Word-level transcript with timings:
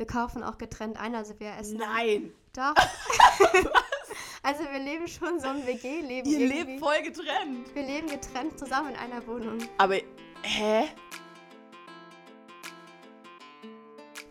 Wir 0.00 0.06
kaufen 0.06 0.42
auch 0.42 0.56
getrennt 0.56 0.98
ein, 0.98 1.14
also 1.14 1.38
wir 1.40 1.58
essen. 1.58 1.76
Nein! 1.76 2.32
Doch. 2.54 2.74
also 4.42 4.64
wir 4.64 4.78
leben 4.78 5.06
schon 5.06 5.38
so 5.38 5.48
ein 5.48 5.66
WG-Leben. 5.66 6.26
Ihr 6.26 6.40
irgendwie. 6.40 6.70
lebt 6.70 6.80
voll 6.80 7.02
getrennt. 7.02 7.74
Wir 7.74 7.82
leben 7.82 8.08
getrennt 8.08 8.58
zusammen 8.58 8.92
in 8.92 8.96
einer 8.96 9.26
Wohnung. 9.26 9.58
Aber, 9.76 9.96
hä? 10.40 10.88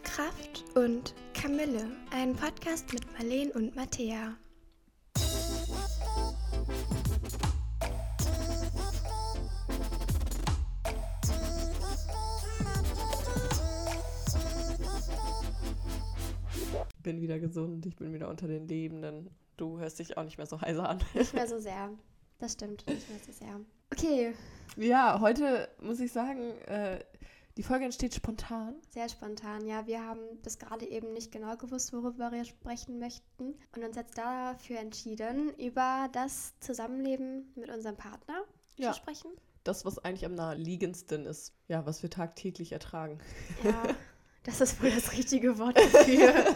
Kraft 0.02 0.66
und 0.74 1.14
Kamille, 1.40 1.96
ein 2.10 2.36
Podcast 2.36 2.92
mit 2.92 3.06
Marleen 3.14 3.52
und 3.52 3.76
Mattea. 3.76 4.36
Bin 17.10 17.22
wieder 17.22 17.40
gesund, 17.40 17.88
ich 17.88 17.96
bin 17.96 18.14
wieder 18.14 18.30
unter 18.30 18.48
den 18.48 18.68
Lebenden. 18.68 19.32
Du 19.58 19.80
hörst 19.80 19.98
dich 19.98 20.16
auch 20.16 20.24
nicht 20.24 20.38
mehr 20.38 20.46
so 20.46 20.62
heiser 20.62 20.88
an. 20.88 21.00
Nicht 21.16 21.34
mehr 21.34 21.48
so 21.48 21.58
sehr. 21.58 21.90
Das 22.38 22.54
stimmt, 22.54 22.86
nicht 22.86 23.10
mehr 23.10 23.18
so 23.26 23.32
sehr. 23.32 23.60
Okay, 23.92 24.36
Ja, 24.78 25.20
heute 25.20 25.68
muss 25.82 26.00
ich 26.00 26.12
sagen, 26.12 26.52
äh, 26.68 27.00
die 27.58 27.64
Folge 27.64 27.86
entsteht 27.86 28.14
spontan. 28.14 28.76
sehr 28.92 29.10
spontan. 29.10 29.66
Ja, 29.66 29.88
wir 29.88 30.06
haben 30.06 30.20
bis 30.44 30.60
gerade 30.60 30.86
eben 30.88 31.12
nicht 31.14 31.32
genau 31.32 31.58
gewusst, 31.58 31.94
worüber 31.94 32.32
wir 32.32 32.46
sprechen 32.46 33.00
möchten 33.00 33.56
und 33.76 33.84
uns 33.84 33.96
jetzt 33.96 34.16
dafür 34.20 34.78
entschieden, 34.78 35.50
über 35.58 36.10
das 36.12 36.54
Zusammenleben 36.60 37.52
mit 37.56 37.72
unserem 37.72 37.98
Partner 37.98 38.44
Ja. 38.78 38.92
zu 38.92 39.00
sprechen. 39.00 39.32
Das, 39.64 39.84
was 39.84 39.98
eigentlich 39.98 40.28
am 40.28 40.36
naheliegendsten 40.36 41.26
ist. 41.26 41.56
Ja, 41.68 41.88
was 41.88 42.04
wir 42.04 42.12
tagtäglich 42.12 42.72
ertragen. 42.72 43.18
Ja, 43.64 43.84
das 44.44 44.62
ist 44.62 44.82
wohl 44.82 44.92
das 44.92 45.12
richtige 45.14 45.58
Wort 45.58 45.76
dafür. 45.76 46.34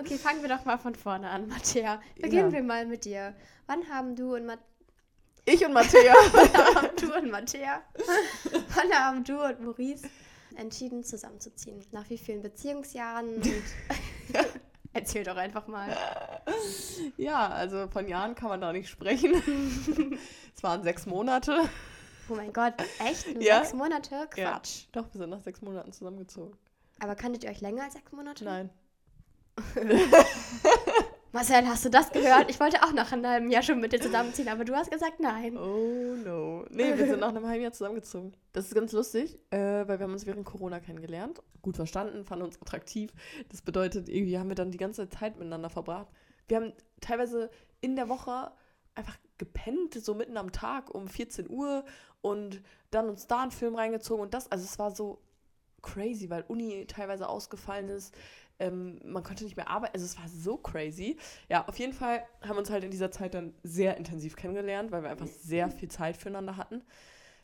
Okay, 0.00 0.16
fangen 0.16 0.40
wir 0.42 0.48
doch 0.48 0.64
mal 0.64 0.78
von 0.78 0.94
vorne 0.94 1.28
an, 1.28 1.46
Mattea. 1.48 2.00
Beginnen 2.16 2.50
Ja. 2.50 2.52
wir 2.52 2.62
mal 2.62 2.86
mit 2.86 3.04
dir. 3.04 3.34
Wann 3.66 3.86
haben 3.88 4.16
du 4.16 4.34
und, 4.34 4.46
Mat 4.46 4.58
Ich 5.44 5.64
und. 5.64 5.74
Wann 5.74 6.52
haben 6.54 6.88
du 6.96 7.14
und 7.14 7.30
Mattea, 7.30 7.82
wann 8.74 8.92
haben 8.92 9.24
du 9.24 9.44
und 9.44 9.60
Maurice 9.60 10.08
entschieden, 10.56 11.04
zusammenzuziehen? 11.04 11.84
Nach 11.92 12.08
wie 12.08 12.18
vielen 12.18 12.40
Beziehungsjahren? 12.42 13.34
Und 13.36 13.44
Erzähl 14.92 15.22
doch 15.22 15.36
einfach 15.36 15.66
mal. 15.68 15.96
ja, 17.16 17.48
also 17.48 17.86
von 17.88 18.08
Jahren 18.08 18.34
kann 18.34 18.48
man 18.48 18.60
da 18.60 18.72
nicht 18.72 18.88
sprechen. 18.88 19.34
es 20.56 20.62
waren 20.62 20.82
sechs 20.82 21.06
Monate. 21.06 21.68
Oh 22.28 22.34
mein 22.34 22.52
Gott, 22.52 22.74
echt? 22.98 23.32
Nur 23.34 23.42
Ja. 23.42 23.60
Sechs 23.60 23.74
Monate? 23.74 24.28
Quatsch. 24.30 24.86
Doch, 24.92 25.06
wir 25.12 25.18
sind 25.18 25.30
nach 25.30 25.42
sechs 25.42 25.60
Monaten 25.62 25.92
zusammengezogen. 25.92 26.56
Aber 27.00 27.14
kanntet 27.14 27.44
ihr 27.44 27.50
euch 27.50 27.60
länger 27.60 27.84
als 27.84 27.94
sechs 27.94 28.10
Monate? 28.12 28.44
Nein. 28.44 28.70
Marcel, 31.32 31.66
hast 31.68 31.84
du 31.84 31.90
das 31.90 32.10
gehört? 32.10 32.50
Ich 32.50 32.58
wollte 32.58 32.82
auch 32.82 32.92
nach 32.92 33.12
einem 33.12 33.26
halben 33.26 33.50
Jahr 33.52 33.62
schon 33.62 33.80
mit 33.80 33.92
dir 33.92 34.00
zusammenziehen, 34.00 34.48
aber 34.48 34.64
du 34.64 34.74
hast 34.74 34.90
gesagt 34.90 35.20
nein. 35.20 35.56
Oh 35.56 36.16
no. 36.16 36.64
Nee, 36.70 36.96
wir 36.96 37.06
sind 37.06 37.20
nach 37.20 37.28
einem 37.28 37.46
halben 37.46 37.62
Jahr 37.62 37.72
zusammengezogen. 37.72 38.32
Das 38.52 38.66
ist 38.66 38.74
ganz 38.74 38.90
lustig, 38.92 39.38
äh, 39.50 39.58
weil 39.58 40.00
wir 40.00 40.00
haben 40.00 40.12
uns 40.12 40.26
während 40.26 40.44
Corona 40.44 40.80
kennengelernt. 40.80 41.40
Gut 41.62 41.76
verstanden, 41.76 42.24
fanden 42.24 42.46
uns 42.46 42.60
attraktiv. 42.60 43.12
Das 43.48 43.62
bedeutet, 43.62 44.08
irgendwie 44.08 44.38
haben 44.38 44.48
wir 44.48 44.56
dann 44.56 44.72
die 44.72 44.78
ganze 44.78 45.08
Zeit 45.08 45.38
miteinander 45.38 45.70
verbracht. 45.70 46.08
Wir 46.48 46.56
haben 46.56 46.72
teilweise 47.00 47.48
in 47.80 47.94
der 47.94 48.08
Woche 48.08 48.50
einfach 48.96 49.16
gepennt, 49.38 49.94
so 49.94 50.14
mitten 50.14 50.36
am 50.36 50.50
Tag 50.50 50.92
um 50.92 51.06
14 51.06 51.48
Uhr 51.48 51.84
und 52.22 52.60
dann 52.90 53.08
uns 53.08 53.28
da 53.28 53.42
einen 53.42 53.52
Film 53.52 53.76
reingezogen 53.76 54.22
und 54.22 54.34
das, 54.34 54.50
also 54.50 54.64
es 54.64 54.78
war 54.80 54.90
so 54.90 55.22
crazy, 55.82 56.28
weil 56.28 56.44
Uni 56.48 56.86
teilweise 56.86 57.28
ausgefallen 57.28 57.88
ist. 57.88 58.14
Ähm, 58.60 59.00
man 59.04 59.22
konnte 59.22 59.44
nicht 59.44 59.56
mehr 59.56 59.68
arbeiten. 59.68 59.94
Also 59.94 60.06
es 60.06 60.18
war 60.18 60.28
so 60.28 60.56
crazy. 60.58 61.16
Ja, 61.48 61.66
auf 61.66 61.78
jeden 61.78 61.92
Fall 61.92 62.22
haben 62.42 62.50
wir 62.50 62.58
uns 62.58 62.70
halt 62.70 62.84
in 62.84 62.90
dieser 62.90 63.10
Zeit 63.10 63.34
dann 63.34 63.54
sehr 63.62 63.96
intensiv 63.96 64.36
kennengelernt, 64.36 64.92
weil 64.92 65.02
wir 65.02 65.10
einfach 65.10 65.26
sehr 65.26 65.70
viel 65.70 65.88
Zeit 65.88 66.16
füreinander 66.16 66.56
hatten. 66.56 66.82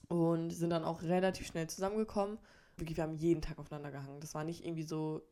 Und 0.09 0.51
sind 0.51 0.71
dann 0.71 0.85
auch 0.85 1.03
relativ 1.03 1.47
schnell 1.47 1.69
zusammengekommen. 1.69 2.39
Wirklich, 2.77 2.97
wir 2.97 3.05
haben 3.05 3.17
jeden 3.17 3.43
Tag 3.43 3.59
aufeinander 3.59 3.91
gehangen. 3.91 4.21
Das 4.21 4.35
war 4.35 4.45
nicht 4.45 4.65
irgendwie 4.65 4.85
so, 4.85 5.23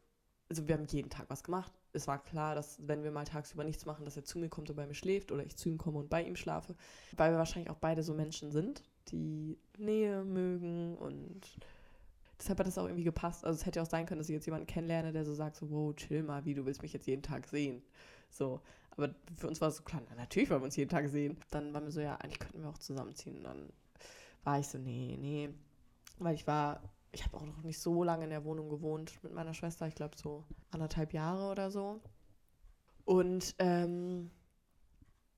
also 0.49 0.67
wir 0.67 0.75
haben 0.75 0.87
jeden 0.87 1.11
Tag 1.11 1.27
was 1.29 1.45
gemacht. 1.45 1.73
Es 1.93 2.09
war 2.09 2.21
klar, 2.21 2.55
dass 2.55 2.79
wenn 2.89 3.05
wir 3.05 3.13
mal 3.13 3.25
tagsüber 3.25 3.63
nichts 3.63 3.87
machen, 3.87 4.05
dass 4.05 4.17
er 4.17 4.25
zu 4.25 4.39
mir 4.39 4.49
kommt 4.49 4.71
und 4.71 4.77
bei 4.77 4.87
mir 4.87 4.95
schläft 4.95 5.31
oder 5.31 5.45
ich 5.45 5.57
zu 5.57 5.69
ihm 5.69 5.79
komme 5.79 5.99
und 5.99 6.11
bei 6.11 6.25
ihm 6.25 6.35
schlafe. 6.35 6.75
Weil 7.17 7.33
wir 7.33 7.39
wahrscheinlich 7.39 7.71
auch 7.71 7.79
beide 7.79 8.03
so 8.03 8.15
Menschen 8.15 8.51
sind, 8.51 8.83
die 9.09 9.59
Nähe 9.79 10.25
mögen 10.25 10.97
und 10.97 11.41
deshalb 12.39 12.59
hat 12.59 12.67
das 12.67 12.79
auch 12.79 12.85
irgendwie 12.87 13.05
gepasst. 13.05 13.45
Also 13.45 13.59
es 13.61 13.67
hätte 13.67 13.83
auch 13.83 13.87
sein 13.87 14.07
können, 14.07 14.19
dass 14.19 14.29
ich 14.29 14.35
jetzt 14.35 14.47
jemanden 14.47 14.67
kennenlerne, 14.67 15.13
der 15.13 15.25
so 15.25 15.35
sagt, 15.35 15.57
so, 15.57 15.71
wow, 15.71 15.95
chill 15.95 16.23
mal, 16.23 16.45
wie, 16.45 16.55
du 16.55 16.65
willst 16.67 16.83
mich 16.83 16.93
jetzt 16.93 17.07
jeden 17.07 17.23
Tag 17.23 17.47
sehen. 17.47 17.83
So, 18.31 18.61
aber 18.91 19.15
für 19.37 19.49
uns 19.49 19.61
war 19.61 19.69
es 19.69 19.77
so 19.77 19.83
klar, 19.83 20.03
na, 20.09 20.17
natürlich 20.17 20.51
wollen 20.51 20.61
wir 20.61 20.67
uns 20.67 20.77
jeden 20.77 20.91
Tag 20.91 21.09
sehen. 21.09 21.39
Dann 21.51 21.73
waren 21.75 21.85
wir 21.85 21.93
so, 21.93 22.01
ja, 22.01 22.17
eigentlich 22.17 22.39
könnten 22.39 22.63
wir 22.63 22.69
auch 22.69 22.79
zusammenziehen. 22.79 23.39
Und 23.39 23.45
dann 23.45 23.73
war 24.45 24.59
ich 24.59 24.69
so, 24.69 24.79
nee, 24.79 25.17
nee. 25.21 25.51
Weil 26.19 26.35
ich 26.35 26.47
war, 26.47 26.83
ich 27.13 27.25
habe 27.25 27.37
auch 27.37 27.47
noch 27.47 27.63
nicht 27.63 27.79
so 27.79 28.05
lange 28.05 28.25
in 28.25 28.31
der 28.31 28.45
Wohnung 28.45 28.69
gewohnt 28.69 29.23
mit 29.23 29.33
meiner 29.33 29.55
Schwester, 29.55 29.87
ich 29.87 29.95
glaube 29.95 30.17
so 30.17 30.45
anderthalb 30.71 31.13
Jahre 31.13 31.51
oder 31.51 31.71
so. 31.71 32.01
Und 33.05 33.55
ähm, 33.59 34.31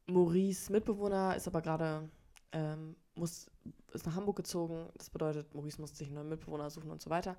Maurice 0.07 0.71
Mitbewohner 0.71 1.35
ist 1.37 1.49
aber 1.49 1.63
gerade, 1.63 2.09
ähm, 2.53 2.97
muss, 3.17 3.51
ist 3.93 4.07
nach 4.07 4.15
Hamburg 4.15 4.37
gezogen. 4.37 4.89
Das 4.97 5.11
bedeutet, 5.11 5.55
Maurice 5.55 5.81
musste 5.81 5.97
sich 5.97 6.09
einen 6.09 6.17
neuen 6.17 6.29
Mitbewohner 6.29 6.71
suchen 6.71 6.91
und 6.91 7.01
so 7.03 7.11
weiter. 7.11 7.37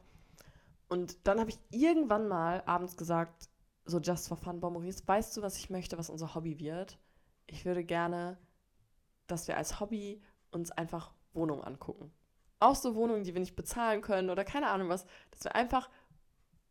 Und 0.89 1.27
dann 1.27 1.39
habe 1.39 1.49
ich 1.49 1.59
irgendwann 1.69 2.27
mal 2.27 2.63
abends 2.65 2.97
gesagt, 2.97 3.49
so 3.85 3.99
just 3.99 4.27
for 4.27 4.37
fun, 4.37 4.59
boah, 4.59 4.69
Maurice, 4.69 5.03
weißt 5.05 5.35
du, 5.37 5.41
was 5.41 5.57
ich 5.57 5.69
möchte, 5.69 5.97
was 5.97 6.09
unser 6.09 6.35
Hobby 6.35 6.59
wird? 6.59 6.97
Ich 7.45 7.65
würde 7.65 7.83
gerne, 7.83 8.37
dass 9.27 9.47
wir 9.47 9.57
als 9.57 9.79
Hobby 9.79 10.21
uns 10.51 10.71
einfach 10.71 11.13
Wohnungen 11.33 11.63
angucken. 11.63 12.11
Auch 12.59 12.75
so 12.75 12.95
Wohnungen, 12.95 13.23
die 13.23 13.33
wir 13.33 13.39
nicht 13.39 13.55
bezahlen 13.55 14.01
können 14.01 14.29
oder 14.29 14.43
keine 14.43 14.69
Ahnung 14.69 14.89
was, 14.89 15.05
dass 15.31 15.43
wir 15.43 15.55
einfach 15.55 15.89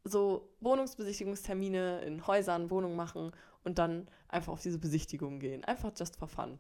so 0.05 0.55
Wohnungsbesichtigungstermine 0.61 2.03
in 2.03 2.27
Häusern, 2.27 2.71
Wohnungen 2.71 2.97
machen 2.97 3.33
und 3.65 3.79
dann 3.79 4.09
einfach 4.29 4.53
auf 4.53 4.63
diese 4.63 4.79
Besichtigungen 4.79 5.41
gehen. 5.41 5.65
Einfach 5.65 5.93
just 5.97 6.17
for 6.17 6.29
fun. 6.29 6.59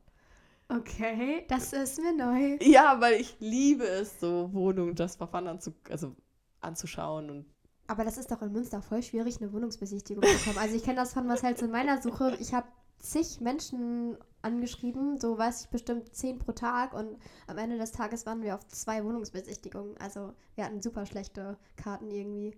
Okay, 0.69 1.44
das 1.49 1.72
ist 1.72 2.00
mir 2.00 2.12
neu. 2.12 2.59
Ja, 2.60 3.00
weil 3.00 3.21
ich 3.21 3.37
liebe 3.38 3.84
es, 3.84 4.19
so 4.19 4.53
Wohnungen 4.53 4.94
just 4.97 5.19
for 5.19 5.28
fun 5.28 5.47
anzu 5.47 5.72
also 5.88 6.15
anzuschauen 6.60 7.31
und 7.31 7.47
Aber 7.87 8.04
das 8.04 8.19
ist 8.19 8.31
doch 8.31 8.43
in 8.43 8.53
Münster 8.53 8.82
voll 8.82 9.03
schwierig, 9.03 9.41
eine 9.41 9.53
Wohnungsbesichtigung 9.53 10.25
zu 10.25 10.38
bekommen. 10.38 10.59
Also 10.59 10.75
ich 10.75 10.82
kenne 10.82 10.97
das 10.97 11.12
von 11.12 11.28
was 11.28 11.43
halt 11.43 11.59
so 11.59 11.66
in 11.66 11.71
meiner 11.71 12.03
Suche. 12.03 12.37
Ich 12.41 12.53
habe 12.53 12.66
zig 12.99 13.41
Menschen 13.41 14.16
angeschrieben, 14.43 15.19
so 15.19 15.38
weiß 15.38 15.65
ich 15.65 15.71
bestimmt 15.71 16.15
zehn 16.15 16.38
pro 16.38 16.53
Tag 16.53 16.94
und 16.94 17.16
am 17.47 17.59
Ende 17.59 17.78
des 17.78 17.93
Tages 17.93 18.26
waren 18.26 18.43
wir 18.43 18.55
auf 18.55 18.66
zwei 18.66 19.05
Wohnungsbesichtigungen. 19.05 19.97
Also 19.99 20.34
wir 20.56 20.65
hatten 20.65 20.82
super 20.82 21.06
schlechte 21.06 21.59
Karten 21.76 22.10
irgendwie. 22.10 22.56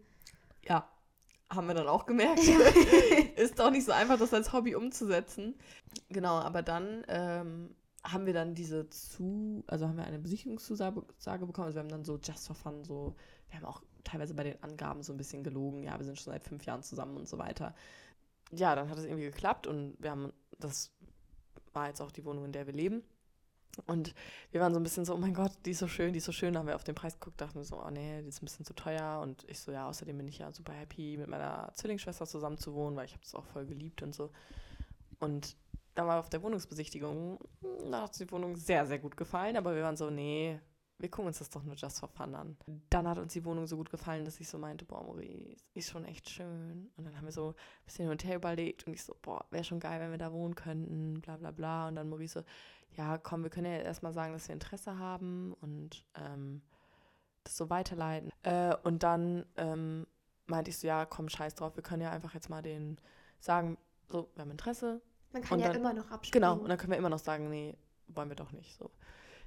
ja, 0.63 0.89
haben 1.51 1.67
wir 1.67 1.75
dann 1.75 1.89
auch 1.89 2.07
gemerkt. 2.07 2.41
ist 3.37 3.61
auch 3.61 3.71
nicht 3.71 3.85
so 3.85 3.93
einfach, 3.93 4.19
das 4.19 4.35
als 4.35 4.53
Hobby 4.53 4.75
umzusetzen. 4.75 5.55
Genau, 6.11 6.35
aber 6.35 6.63
dann 6.63 7.05
ähm, 7.09 7.75
haben 8.13 8.27
wir 8.27 8.33
dann 8.33 8.55
diese 8.55 8.89
zu, 8.91 9.65
also 9.67 9.87
haben 9.87 9.97
wir 9.97 10.05
eine 10.05 10.19
Besichtigungszusage 10.19 11.03
Sage 11.19 11.47
bekommen. 11.47 11.67
Also 11.67 11.77
wir 11.77 11.83
haben 11.83 11.89
dann 11.89 12.05
so 12.05 12.19
just 12.19 12.47
for 12.47 12.57
fun, 12.57 12.85
so, 12.85 13.15
wir 13.51 13.59
haben 13.59 13.67
auch 13.67 13.83
teilweise 14.05 14.35
bei 14.35 14.45
den 14.45 14.63
Angaben 14.63 15.03
so 15.03 15.13
ein 15.13 15.17
bisschen 15.17 15.45
gelogen. 15.45 15.83
Ja, 15.83 15.99
wir 15.99 16.05
sind 16.05 16.19
schon 16.19 16.33
seit 16.33 16.45
fünf 16.45 16.65
Jahren 16.65 16.83
zusammen 16.83 17.17
und 17.17 17.29
so 17.29 17.39
weiter. 17.39 17.75
Ja, 18.53 18.75
dann 18.75 18.89
hat 18.89 18.99
es 18.99 19.05
irgendwie 19.05 19.27
geklappt 19.27 19.67
und 19.67 19.97
wir 19.99 20.11
haben, 20.11 20.33
das 20.59 20.91
war 21.73 21.89
jetzt 21.89 22.01
auch 22.01 22.11
die 22.11 22.25
Wohnung, 22.25 22.45
in 22.47 22.53
der 22.53 22.67
wir 22.67 22.75
leben. 22.75 23.03
Und 23.87 24.15
wir 24.51 24.61
waren 24.61 24.73
so 24.73 24.81
ein 24.81 24.83
bisschen 24.83 25.05
so, 25.05 25.15
oh 25.15 25.19
mein 25.19 25.35
Gott, 25.35 25.53
die 25.65 25.71
ist 25.71 25.79
so 25.79 25.87
schön, 25.87 26.13
die 26.13 26.19
ist 26.19 26.25
so 26.25 26.33
schön. 26.33 26.55
Da 26.55 26.61
haben 26.61 26.67
wir 26.67 26.75
auf 26.75 26.85
den 26.85 26.95
Preis 26.95 27.15
geguckt, 27.15 27.41
dachten 27.41 27.63
so, 27.63 27.81
oh 27.81 27.91
nee, 27.91 28.23
die 28.23 28.29
ist 28.29 28.43
ein 28.43 28.47
bisschen 28.47 28.65
zu 28.65 28.75
teuer. 28.75 29.21
Und 29.23 29.45
ich 29.49 29.61
so, 29.61 29.71
ja, 29.71 29.89
außerdem 29.89 30.17
bin 30.17 30.27
ich 30.27 30.39
ja 30.39 30.51
super 30.53 30.73
happy, 30.73 31.17
mit 31.17 31.29
meiner 31.29 31.71
Zwillingsschwester 31.75 32.27
zusammen 32.27 32.59
zu 32.59 32.75
wohnen, 32.75 32.97
weil 32.97 33.05
ich 33.05 33.13
habe 33.13 33.23
das 33.23 33.35
auch 33.35 33.45
voll 33.45 33.67
geliebt 33.67 34.03
und 34.03 34.15
so. 34.15 34.31
Und 35.21 35.57
dann 35.99 36.07
war 36.07 36.21
auf 36.21 36.31
der 36.31 36.43
Wohnungsbesichtigung, 36.43 37.41
da 37.91 38.03
hat 38.03 38.11
uns 38.11 38.19
die 38.19 38.31
Wohnung 38.31 38.55
sehr, 38.55 38.87
sehr 38.87 39.01
gut 39.01 39.17
gefallen, 39.17 39.57
aber 39.57 39.75
wir 39.75 39.83
waren 39.83 39.97
so, 39.97 40.11
nee, 40.11 40.61
wir 40.99 41.11
gucken 41.11 41.27
uns 41.27 41.39
das 41.39 41.51
doch 41.51 41.65
nur 41.65 41.75
just 41.75 41.99
for 41.99 42.09
fun 42.09 42.37
an. 42.37 42.57
Dann 42.89 43.09
hat 43.09 43.19
uns 43.19 43.33
die 43.33 43.45
Wohnung 43.45 43.67
so 43.67 43.77
gut 43.77 43.91
gefallen, 43.91 44.25
dass 44.25 44.39
ich 44.39 44.49
so 44.49 44.59
meinte, 44.59 44.85
boah, 44.85 45.03
Maurice, 45.03 45.57
ist 45.75 45.91
schon 45.91 46.05
echt 46.05 46.29
schön. 46.31 46.91
Und 46.97 47.05
dann 47.05 47.17
haben 47.17 47.25
wir 47.25 47.33
so 47.33 47.49
ein 47.49 47.85
bisschen 47.85 48.05
hin 48.05 48.13
und 48.13 48.23
her 48.23 48.37
überlegt 48.37 48.87
und 48.87 48.93
ich 48.93 49.03
so, 49.03 49.17
boah, 49.23 49.45
wäre 49.51 49.65
schon 49.65 49.81
geil, 49.81 50.01
wenn 50.01 50.13
wir 50.13 50.19
da 50.19 50.33
wohnen 50.33 50.55
könnten, 50.55 51.21
bla 51.21 51.37
bla 51.37 51.51
bla. 51.51 51.89
Und 51.89 51.97
dann 51.97 52.09
Maurice 52.09 52.41
so, 52.41 52.45
ja, 52.97 53.19
komm, 53.19 53.43
wir 53.43 53.51
können 53.51 53.67
ja 53.67 53.79
erstmal 53.79 54.13
sagen, 54.13 54.33
dass 54.33 54.47
wir 54.47 54.53
Interesse 54.53 54.99
haben 54.99 55.53
und 55.61 56.05
ähm, 56.15 56.63
das 57.43 57.57
so 57.57 57.71
weiterleiten. 57.71 58.31
Äh, 58.45 58.77
und 58.85 59.03
dann 59.03 59.47
ähm, 59.57 60.07
meinte 60.47 60.71
ich 60.71 60.79
so, 60.79 60.87
ja, 60.87 61.07
komm, 61.07 61.29
scheiß 61.29 61.57
drauf, 61.57 61.75
wir 61.75 61.83
können 61.83 62.03
ja 62.03 62.11
einfach 62.11 62.35
jetzt 62.35 62.51
mal 62.51 62.63
den 62.63 62.99
sagen, 63.41 63.79
so, 64.09 64.31
wir 64.35 64.43
haben 64.43 64.51
Interesse. 64.53 65.01
Man 65.33 65.43
kann 65.43 65.59
Und 65.59 65.65
ja 65.65 65.69
dann- 65.73 65.77
immer 65.81 65.93
noch 65.93 66.11
abspringen. 66.11 66.33
Genau, 66.51 66.63
und 66.63 66.69
dann 66.69 66.79
können 66.79 66.91
wir 66.93 66.99
immer 66.99 67.11
noch 67.11 67.19
sagen, 67.19 67.49
nee, 67.51 67.77
wollen 68.09 68.29
wir 68.29 68.37
doch 68.37 68.53
nicht. 68.53 68.77
So. 68.77 68.91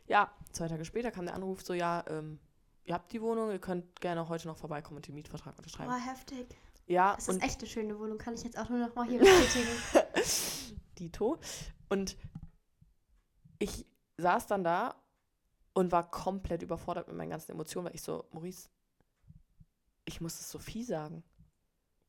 Ja, 0.07 0.31
zwei 0.51 0.67
Tage 0.67 0.85
später 0.85 1.11
kam 1.11 1.25
der 1.25 1.35
Anruf 1.35 1.61
so, 1.63 1.73
ja, 1.73 2.03
ähm, 2.07 2.39
ihr 2.83 2.93
habt 2.93 3.11
die 3.11 3.21
Wohnung, 3.21 3.49
ihr 3.51 3.59
könnt 3.59 3.99
gerne 4.01 4.27
heute 4.29 4.47
noch 4.47 4.57
vorbeikommen 4.57 4.97
und 4.97 5.07
den 5.07 5.15
Mietvertrag 5.15 5.57
unterschreiben. 5.57 5.89
Boah, 5.91 5.99
heftig. 5.99 6.47
Ja, 6.87 7.15
Das 7.15 7.27
ist 7.29 7.41
echt 7.43 7.59
eine 7.59 7.67
schöne 7.69 7.97
Wohnung, 7.99 8.17
kann 8.17 8.33
ich 8.33 8.43
jetzt 8.43 8.57
auch 8.57 8.69
nur 8.69 8.79
noch 8.79 8.93
mal 8.95 9.07
hier 9.07 9.19
bestätigen. 9.19 9.69
Dito. 10.99 11.39
Und 11.89 12.17
ich 13.59 13.85
saß 14.17 14.47
dann 14.47 14.63
da 14.63 14.95
und 15.73 15.91
war 15.91 16.09
komplett 16.09 16.61
überfordert 16.63 17.07
mit 17.07 17.15
meinen 17.17 17.29
ganzen 17.29 17.51
Emotionen, 17.51 17.87
weil 17.87 17.95
ich 17.95 18.01
so, 18.01 18.25
Maurice, 18.31 18.69
ich 20.05 20.19
muss 20.21 20.39
es 20.39 20.49
Sophie 20.51 20.83
sagen. 20.83 21.23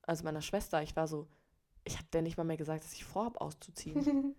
Also 0.03 0.25
meiner 0.25 0.43
Schwester, 0.43 0.83
ich 0.83 0.97
war 0.97 1.07
so, 1.07 1.29
ich 1.85 1.97
habe 1.97 2.07
der 2.13 2.23
nicht 2.23 2.37
mal 2.37 2.45
mehr 2.45 2.57
gesagt, 2.57 2.85
dass 2.85 2.93
ich 2.93 3.05
vorhab 3.05 3.41
auszuziehen. 3.41 3.97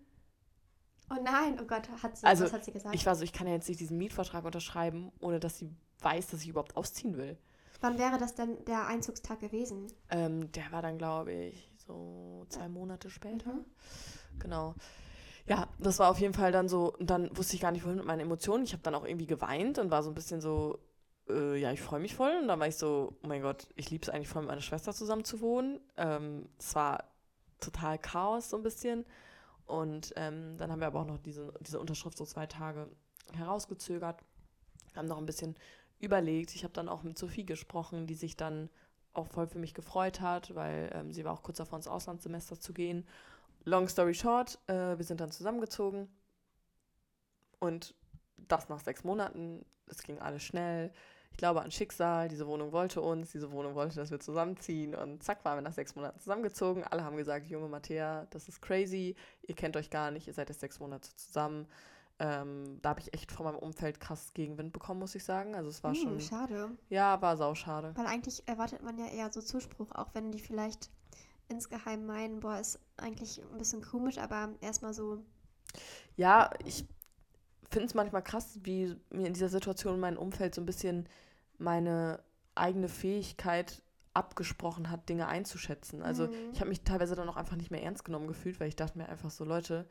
oh 1.10 1.22
nein, 1.22 1.58
oh 1.60 1.64
Gott, 1.64 1.88
hat 2.02 2.16
sie, 2.16 2.26
Also, 2.26 2.44
was 2.44 2.52
hat 2.52 2.64
sie 2.64 2.72
gesagt? 2.72 2.94
ich 2.94 3.06
war 3.06 3.14
so, 3.14 3.24
ich 3.24 3.32
kann 3.32 3.46
ja 3.46 3.54
jetzt 3.54 3.68
nicht 3.68 3.80
diesen 3.80 3.98
Mietvertrag 3.98 4.44
unterschreiben, 4.44 5.12
ohne 5.20 5.40
dass 5.40 5.58
sie 5.58 5.70
weiß, 6.00 6.28
dass 6.28 6.42
ich 6.42 6.48
überhaupt 6.48 6.76
ausziehen 6.76 7.16
will. 7.16 7.38
Wann 7.80 7.98
wäre 7.98 8.18
das 8.18 8.34
denn 8.34 8.64
der 8.64 8.86
Einzugstag 8.86 9.40
gewesen? 9.40 9.92
Ähm, 10.10 10.50
der 10.52 10.72
war 10.72 10.80
dann, 10.80 10.96
glaube 10.96 11.32
ich, 11.32 11.70
so 11.86 12.46
zwei 12.48 12.68
Monate 12.68 13.10
später. 13.10 13.52
Mhm. 13.52 13.64
Genau. 14.38 14.74
Ja, 15.46 15.68
das 15.78 15.98
war 15.98 16.10
auf 16.10 16.18
jeden 16.18 16.32
Fall 16.32 16.52
dann 16.52 16.68
so, 16.68 16.94
und 16.94 17.10
dann 17.10 17.36
wusste 17.36 17.56
ich 17.56 17.60
gar 17.60 17.72
nicht, 17.72 17.84
wohin 17.84 17.96
mit 17.98 18.06
meinen 18.06 18.20
Emotionen. 18.20 18.64
Ich 18.64 18.72
habe 18.72 18.82
dann 18.82 18.94
auch 18.94 19.04
irgendwie 19.04 19.26
geweint 19.26 19.78
und 19.78 19.90
war 19.90 20.02
so 20.02 20.10
ein 20.10 20.14
bisschen 20.14 20.40
so, 20.40 20.78
äh, 21.28 21.56
ja, 21.56 21.72
ich 21.72 21.82
freue 21.82 22.00
mich 22.00 22.14
voll. 22.14 22.32
Und 22.40 22.48
dann 22.48 22.58
war 22.58 22.66
ich 22.66 22.76
so, 22.76 23.18
oh 23.22 23.26
mein 23.26 23.42
Gott, 23.42 23.68
ich 23.76 23.90
liebe 23.90 24.02
es 24.02 24.08
eigentlich 24.08 24.28
voll, 24.28 24.42
mit 24.42 24.48
meiner 24.48 24.62
Schwester 24.62 24.94
zusammen 24.94 25.24
zu 25.24 25.40
wohnen. 25.40 25.80
Ähm, 25.98 26.48
es 26.58 26.74
war 26.74 27.04
total 27.64 27.98
Chaos 27.98 28.50
so 28.50 28.56
ein 28.56 28.62
bisschen. 28.62 29.04
Und 29.66 30.12
ähm, 30.16 30.56
dann 30.58 30.70
haben 30.70 30.80
wir 30.80 30.86
aber 30.86 31.00
auch 31.00 31.06
noch 31.06 31.18
diese, 31.18 31.54
diese 31.60 31.80
Unterschrift 31.80 32.18
so 32.18 32.24
zwei 32.24 32.46
Tage 32.46 32.88
herausgezögert, 33.32 34.22
haben 34.94 35.08
noch 35.08 35.18
ein 35.18 35.26
bisschen 35.26 35.56
überlegt. 36.00 36.54
Ich 36.54 36.64
habe 36.64 36.74
dann 36.74 36.88
auch 36.88 37.02
mit 37.02 37.16
Sophie 37.18 37.46
gesprochen, 37.46 38.06
die 38.06 38.14
sich 38.14 38.36
dann 38.36 38.68
auch 39.14 39.28
voll 39.28 39.46
für 39.46 39.58
mich 39.58 39.74
gefreut 39.74 40.20
hat, 40.20 40.54
weil 40.54 40.90
ähm, 40.92 41.12
sie 41.12 41.24
war 41.24 41.32
auch 41.32 41.42
kurz 41.42 41.58
davor 41.58 41.78
ins 41.78 41.88
Auslandssemester 41.88 42.60
zu 42.60 42.74
gehen. 42.74 43.06
Long 43.64 43.88
story 43.88 44.14
short, 44.14 44.58
äh, 44.66 44.98
wir 44.98 45.04
sind 45.04 45.20
dann 45.20 45.30
zusammengezogen 45.30 46.08
und 47.60 47.94
das 48.36 48.68
nach 48.68 48.80
sechs 48.80 49.04
Monaten. 49.04 49.64
Es 49.86 50.02
ging 50.02 50.18
alles 50.18 50.42
schnell. 50.42 50.92
Ich 51.34 51.38
glaube 51.38 51.62
an 51.62 51.72
Schicksal. 51.72 52.28
Diese 52.28 52.46
Wohnung 52.46 52.70
wollte 52.70 53.00
uns, 53.00 53.32
diese 53.32 53.50
Wohnung 53.50 53.74
wollte, 53.74 53.96
dass 53.96 54.12
wir 54.12 54.20
zusammenziehen 54.20 54.94
und 54.94 55.20
zack 55.24 55.44
waren 55.44 55.56
wir 55.58 55.62
nach 55.62 55.72
sechs 55.72 55.96
Monaten 55.96 56.20
zusammengezogen. 56.20 56.84
Alle 56.84 57.02
haben 57.04 57.16
gesagt, 57.16 57.48
junge 57.48 57.66
Mattea, 57.68 58.28
das 58.30 58.46
ist 58.48 58.62
crazy. 58.62 59.16
Ihr 59.42 59.56
kennt 59.56 59.76
euch 59.76 59.90
gar 59.90 60.12
nicht, 60.12 60.28
ihr 60.28 60.32
seid 60.32 60.48
jetzt 60.48 60.60
sechs 60.60 60.78
Monate 60.78 61.08
zusammen. 61.16 61.66
Ähm, 62.20 62.78
da 62.82 62.90
habe 62.90 63.00
ich 63.00 63.12
echt 63.14 63.32
von 63.32 63.46
meinem 63.46 63.58
Umfeld 63.58 63.98
krass 63.98 64.32
Gegenwind 64.32 64.72
bekommen, 64.72 65.00
muss 65.00 65.16
ich 65.16 65.24
sagen. 65.24 65.56
Also 65.56 65.70
es 65.70 65.82
war 65.82 65.92
Hm, 65.94 66.00
schon, 66.00 66.20
schade. 66.20 66.70
ja, 66.88 67.20
war 67.20 67.36
sauschade. 67.36 67.90
Weil 67.96 68.06
eigentlich 68.06 68.46
erwartet 68.46 68.84
man 68.84 68.96
ja 68.96 69.06
eher 69.08 69.32
so 69.32 69.42
Zuspruch, 69.42 69.90
auch 69.90 70.14
wenn 70.14 70.30
die 70.30 70.38
vielleicht 70.38 70.88
insgeheim 71.48 72.06
meinen, 72.06 72.38
boah, 72.38 72.60
ist 72.60 72.78
eigentlich 72.96 73.42
ein 73.42 73.58
bisschen 73.58 73.82
komisch, 73.82 74.18
aber 74.18 74.50
erstmal 74.60 74.94
so, 74.94 75.18
Ja, 76.16 76.50
ich 76.64 76.86
finde 77.70 77.86
es 77.86 77.94
manchmal 77.94 78.22
krass, 78.22 78.58
wie 78.62 78.96
mir 79.10 79.26
in 79.26 79.34
dieser 79.34 79.48
Situation 79.48 79.98
mein 79.98 80.16
Umfeld 80.16 80.54
so 80.54 80.60
ein 80.62 80.66
bisschen 80.66 81.08
meine 81.58 82.22
eigene 82.54 82.88
Fähigkeit 82.88 83.82
abgesprochen 84.12 84.90
hat, 84.90 85.08
Dinge 85.08 85.26
einzuschätzen. 85.26 86.02
Also 86.02 86.26
Mhm. 86.28 86.32
ich 86.52 86.60
habe 86.60 86.68
mich 86.68 86.82
teilweise 86.82 87.16
dann 87.16 87.28
auch 87.28 87.36
einfach 87.36 87.56
nicht 87.56 87.70
mehr 87.70 87.82
ernst 87.82 88.04
genommen 88.04 88.28
gefühlt, 88.28 88.60
weil 88.60 88.68
ich 88.68 88.76
dachte 88.76 88.96
mir 88.98 89.08
einfach 89.08 89.30
so, 89.30 89.44
Leute, 89.44 89.88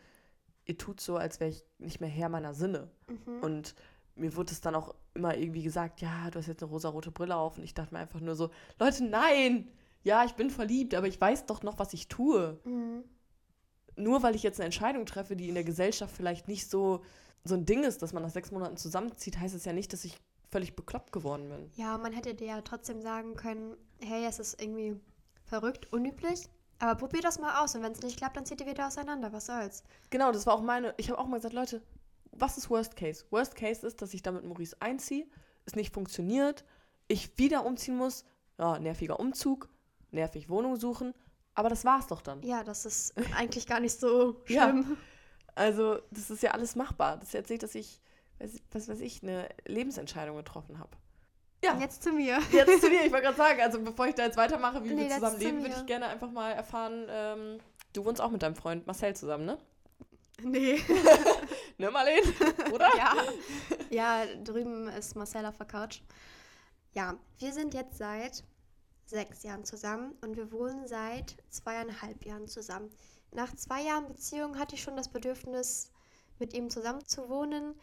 ihr 0.65 0.77
tut 0.77 1.01
so, 1.01 1.17
als 1.17 1.39
wäre 1.41 1.49
ich 1.49 1.65
nicht 1.77 1.99
mehr 1.99 2.09
Herr 2.09 2.29
meiner 2.29 2.53
Sinne. 2.53 2.89
mhm. 3.07 3.39
Und 3.41 3.75
mir 4.15 4.35
wurde 4.35 4.51
es 4.53 4.61
dann 4.61 4.75
auch 4.75 4.95
immer 5.13 5.35
irgendwie 5.35 5.63
gesagt, 5.63 5.99
ja, 6.01 6.29
du 6.29 6.39
hast 6.39 6.47
jetzt 6.47 6.63
eine 6.63 6.71
rosarote 6.71 7.11
Brille 7.11 7.35
auf. 7.35 7.57
Und 7.57 7.63
ich 7.63 7.73
dachte 7.73 7.93
mir 7.93 7.99
einfach 7.99 8.19
nur 8.21 8.35
so, 8.35 8.49
Leute, 8.79 9.03
nein! 9.03 9.67
Ja, 10.03 10.23
ich 10.25 10.33
bin 10.33 10.49
verliebt, 10.49 10.95
aber 10.95 11.07
ich 11.07 11.19
weiß 11.19 11.45
doch 11.45 11.63
noch, 11.63 11.79
was 11.79 11.93
ich 11.93 12.07
tue 12.07 12.59
Mhm. 12.65 13.03
nur 13.95 14.23
weil 14.23 14.35
ich 14.35 14.43
jetzt 14.43 14.59
eine 14.59 14.65
Entscheidung 14.65 15.05
treffe, 15.05 15.35
die 15.35 15.49
in 15.49 15.55
der 15.55 15.63
Gesellschaft 15.63 16.15
vielleicht 16.15 16.47
nicht 16.47 16.69
so, 16.69 17.03
so 17.43 17.55
ein 17.55 17.65
Ding 17.65 17.83
ist, 17.83 18.01
dass 18.01 18.11
man 18.13 18.23
nach 18.23 18.29
sechs 18.31 18.51
Monaten 18.51 18.75
zusammenzieht, 18.77 19.37
heißt 19.39 19.53
es 19.55 19.65
ja 19.65 19.73
nicht, 19.73 19.91
dass 19.93 20.03
ich 20.05 20.17
völlig 20.53 20.75
bekloppt 20.75 21.11
geworden 21.11 21.49
bin. 21.49 21.69
Ja, 21.75 21.97
man 21.97 22.13
hätte 22.13 22.33
dir 22.35 22.47
ja 22.47 22.61
trotzdem 22.61 23.01
sagen 23.01 23.35
können, 23.35 23.75
hey, 23.99 24.25
es 24.25 24.39
ist 24.39 24.61
irgendwie 24.61 24.99
verrückt, 25.43 25.91
unüblich, 25.91 26.47
aber 26.79 26.95
probier 26.95 27.21
das 27.21 27.39
mal 27.39 27.61
aus 27.63 27.75
und 27.75 27.81
wenn 27.83 27.91
es 27.91 28.01
nicht 28.01 28.17
klappt, 28.17 28.37
dann 28.37 28.45
zieht 28.45 28.61
ihr 28.61 28.67
wieder 28.67 28.87
auseinander, 28.87 29.33
was 29.33 29.47
soll's. 29.47 29.83
Genau, 30.09 30.31
das 30.31 30.45
war 30.45 30.53
auch 30.53 30.61
meine. 30.61 30.93
Ich 30.97 31.09
habe 31.09 31.19
auch 31.19 31.25
mal 31.27 31.37
gesagt, 31.37 31.53
Leute, 31.55 31.81
was 32.31 32.57
ist 32.57 32.69
Worst 32.69 32.95
Case? 32.95 33.25
Worst 33.31 33.55
Case 33.55 33.85
ist, 33.85 34.01
dass 34.01 34.13
ich 34.13 34.21
da 34.21 34.31
mit 34.31 34.43
Maurice 34.45 34.75
einziehe, 34.79 35.27
es 35.65 35.75
nicht 35.75 35.93
funktioniert, 35.93 36.63
ich 37.07 37.37
wieder 37.37 37.65
umziehen 37.65 37.97
muss, 37.97 38.25
ja, 38.57 38.79
nerviger 38.79 39.19
Umzug, 39.19 39.69
nervig 40.11 40.49
Wohnung 40.49 40.75
suchen, 40.75 41.13
aber 41.55 41.69
das 41.69 41.83
war's 41.85 42.07
doch 42.07 42.21
dann. 42.21 42.41
Ja, 42.43 42.63
das 42.63 42.85
ist 42.85 43.13
eigentlich 43.35 43.65
gar 43.67 43.79
nicht 43.79 43.99
so 43.99 44.41
Ja. 44.47 44.63
schlimm. 44.69 44.97
Also, 45.55 45.99
das 46.11 46.29
ist 46.31 46.41
ja 46.43 46.51
alles 46.51 46.75
machbar. 46.75 47.17
Das 47.17 47.29
ist 47.29 47.33
jetzt 47.33 47.49
nicht, 47.51 47.61
dass 47.63 47.75
ich, 47.75 48.01
was 48.71 48.87
weiß 48.87 48.99
ich, 49.01 49.23
eine 49.23 49.47
Lebensentscheidung 49.65 50.37
getroffen 50.37 50.79
habe. 50.79 50.91
Ja. 51.63 51.77
Jetzt 51.79 52.03
zu 52.03 52.11
mir. 52.11 52.39
Jetzt 52.51 52.81
zu 52.81 52.89
dir, 52.89 53.05
ich 53.05 53.11
wollte 53.11 53.23
gerade 53.27 53.37
sagen, 53.37 53.61
also 53.61 53.79
bevor 53.79 54.07
ich 54.07 54.15
da 54.15 54.23
jetzt 54.25 54.37
weitermache, 54.37 54.83
wie 54.83 54.93
Nee, 54.93 55.07
wir 55.07 55.15
zusammen 55.15 55.37
zu 55.37 55.43
leben, 55.43 55.57
würde 55.61 55.69
mir. 55.69 55.79
ich 55.79 55.85
gerne 55.85 56.07
einfach 56.07 56.29
mal 56.29 56.51
erfahren, 56.51 57.07
ähm, 57.09 57.59
du 57.93 58.03
wohnst 58.03 58.19
auch 58.21 58.31
mit 58.31 58.43
deinem 58.43 58.55
Freund 58.55 58.85
Marcel 58.85 59.15
zusammen, 59.15 59.45
ne? 59.45 59.57
Nee. 60.41 60.81
Ne, 61.79 61.89
Marlene? 61.89 62.21
Oder? 62.71 62.87
ja. 62.95 63.13
ja, 63.89 64.25
drüben 64.43 64.87
ist 64.89 65.15
Marcel 65.15 65.43
auf 65.47 65.57
der 65.57 65.65
Couch. 65.65 66.01
Ja, 66.93 67.15
wir 67.39 67.51
sind 67.51 67.73
jetzt 67.73 67.97
seit 67.97 68.43
sechs 69.07 69.41
Jahren 69.41 69.63
zusammen 69.65 70.13
und 70.21 70.37
wir 70.37 70.51
wohnen 70.51 70.87
seit 70.87 71.35
zweieinhalb 71.49 72.25
Jahren 72.25 72.47
zusammen. 72.47 72.91
Nach 73.31 73.53
zwei 73.55 73.81
Jahren 73.81 74.07
Beziehung 74.07 74.59
hatte 74.59 74.75
ich 74.75 74.83
schon 74.83 74.95
das 74.95 75.09
Bedürfnis, 75.09 75.91
mit 76.37 76.53
ihm 76.53 76.69
zusammen 76.69 77.03
zu 77.05 77.27
wohnen, 77.27 77.73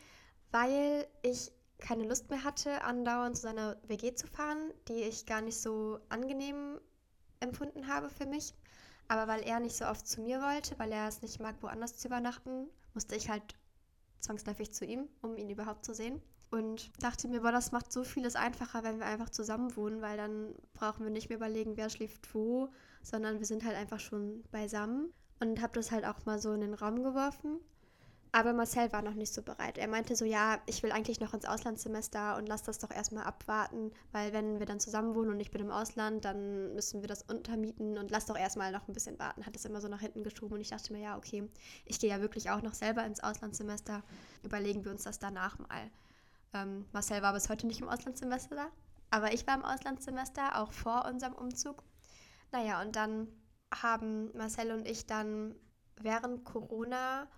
weil 0.51 1.07
ich 1.23 1.53
keine 1.79 2.07
Lust 2.07 2.31
mehr 2.31 2.45
hatte, 2.45 2.83
andauernd 2.85 3.37
zu 3.37 3.43
seiner 3.43 3.77
WG 3.87 4.15
zu 4.15 4.27
fahren, 4.27 4.73
die 4.89 5.03
ich 5.03 5.27
gar 5.27 5.41
nicht 5.41 5.61
so 5.61 5.99
angenehm 6.09 6.79
empfunden 7.41 7.89
habe 7.89 8.11
für 8.11 8.27
mich. 8.27 8.55
Aber 9.09 9.27
weil 9.27 9.43
er 9.43 9.59
nicht 9.59 9.77
so 9.77 9.87
oft 9.87 10.07
zu 10.07 10.21
mir 10.21 10.41
wollte, 10.41 10.79
weil 10.79 10.93
er 10.93 11.09
es 11.09 11.23
nicht 11.23 11.41
mag, 11.41 11.57
woanders 11.63 11.97
zu 11.97 12.09
übernachten, 12.09 12.69
musste 12.95 13.17
ich 13.17 13.29
halt 13.29 13.43
zwangsläufig 14.21 14.73
zu 14.73 14.85
ihm, 14.85 15.09
um 15.23 15.37
ihn 15.37 15.51
überhaupt 15.51 15.85
zu 15.85 15.95
sehen. 15.95 16.23
Und 16.51 16.91
dachte 17.03 17.29
mir, 17.29 17.41
boah, 17.43 17.53
das 17.53 17.73
macht 17.73 17.93
so 17.93 18.03
vieles 18.05 18.35
einfacher, 18.37 18.83
wenn 18.83 18.99
wir 18.99 19.07
einfach 19.07 19.31
zusammen 19.31 19.75
wohnen, 19.77 20.03
weil 20.03 20.17
dann 20.17 20.55
brauchen 20.75 21.05
wir 21.05 21.11
nicht 21.11 21.29
mehr 21.29 21.39
überlegen, 21.39 21.77
wer 21.77 21.91
schläft 21.91 22.35
wo, 22.35 22.69
sondern 23.03 23.39
wir 23.39 23.47
sind 23.47 23.65
halt 23.65 23.77
einfach 23.77 24.01
schon 24.01 24.43
beisammen. 24.51 25.13
Und 25.39 25.63
habe 25.63 25.73
das 25.73 25.91
halt 25.91 26.05
auch 26.05 26.27
mal 26.27 26.39
so 26.39 26.53
in 26.53 26.61
den 26.61 26.75
Raum 26.75 27.03
geworfen. 27.03 27.61
Aber 28.33 28.53
Marcel 28.53 28.93
war 28.93 29.03
noch 29.03 29.15
nicht 29.15 29.35
so 29.35 29.43
bereit. 29.43 29.77
Er 29.77 29.89
meinte 29.89 30.15
so, 30.15 30.25
ja, 30.25 30.61
ich 30.67 30.85
will 30.85 30.93
eigentlich 30.93 31.19
noch 31.19 31.35
ins 31.35 31.47
Auslandssemester 31.47 32.37
und 32.37 32.47
lass 32.47 32.63
das 32.63 32.79
doch 32.79 32.91
erstmal 32.91 33.25
abwarten, 33.25 33.91
weil 34.13 34.33
wenn 34.33 34.61
wir 34.61 34.67
dann 34.67 34.79
zusammen 34.79 35.17
wohnen 35.17 35.31
und 35.31 35.41
ich 35.41 35.51
bin 35.51 35.63
im 35.63 35.73
Ausland, 35.73 36.25
dann 36.25 36.73
müssen 36.75 37.01
wir 37.01 37.09
das 37.09 37.23
untermieten 37.23 37.99
und 37.99 38.11
lass 38.13 38.27
doch 38.27 38.37
erstmal 38.39 38.71
noch 38.71 38.87
ein 38.87 38.95
bisschen 38.95 39.19
warten. 39.19 39.47
Hat 39.47 39.57
es 39.57 39.65
immer 39.65 39.81
so 39.81 39.89
nach 39.89 40.01
hinten 40.01 40.23
geschoben 40.23 40.55
und 40.55 40.61
ich 40.61 40.71
dachte 40.71 40.93
mir, 40.93 41.03
ja, 41.03 41.17
okay, 41.17 41.49
ich 41.85 41.99
gehe 41.99 42.11
ja 42.11 42.21
wirklich 42.21 42.51
auch 42.51 42.63
noch 42.63 42.75
selber 42.75 43.05
ins 43.05 43.21
Auslandssemester. 43.21 44.05
Überlegen 44.45 44.85
wir 44.85 44.93
uns 44.93 45.03
das 45.03 45.19
danach 45.19 45.59
mal. 45.59 45.91
Ähm, 46.55 46.87
Marcel 46.93 47.23
war 47.23 47.33
bis 47.33 47.49
heute 47.49 47.67
nicht 47.67 47.81
im 47.81 47.89
Auslandssemester 47.89 48.55
da, 48.55 48.67
aber 49.11 49.33
ich 49.33 49.45
war 49.49 49.57
im 49.57 49.65
Auslandssemester, 49.65 50.61
auch 50.61 50.73
vor 50.73 51.05
unserem 51.05 51.35
Umzug. 51.35 51.83
Naja, 52.53 52.81
und 52.81 52.95
dann 52.95 53.27
haben 53.75 54.31
Marcel 54.37 54.71
und 54.71 54.87
ich 54.87 55.07
dann 55.07 55.57
während 56.01 56.45
Corona 56.45 57.29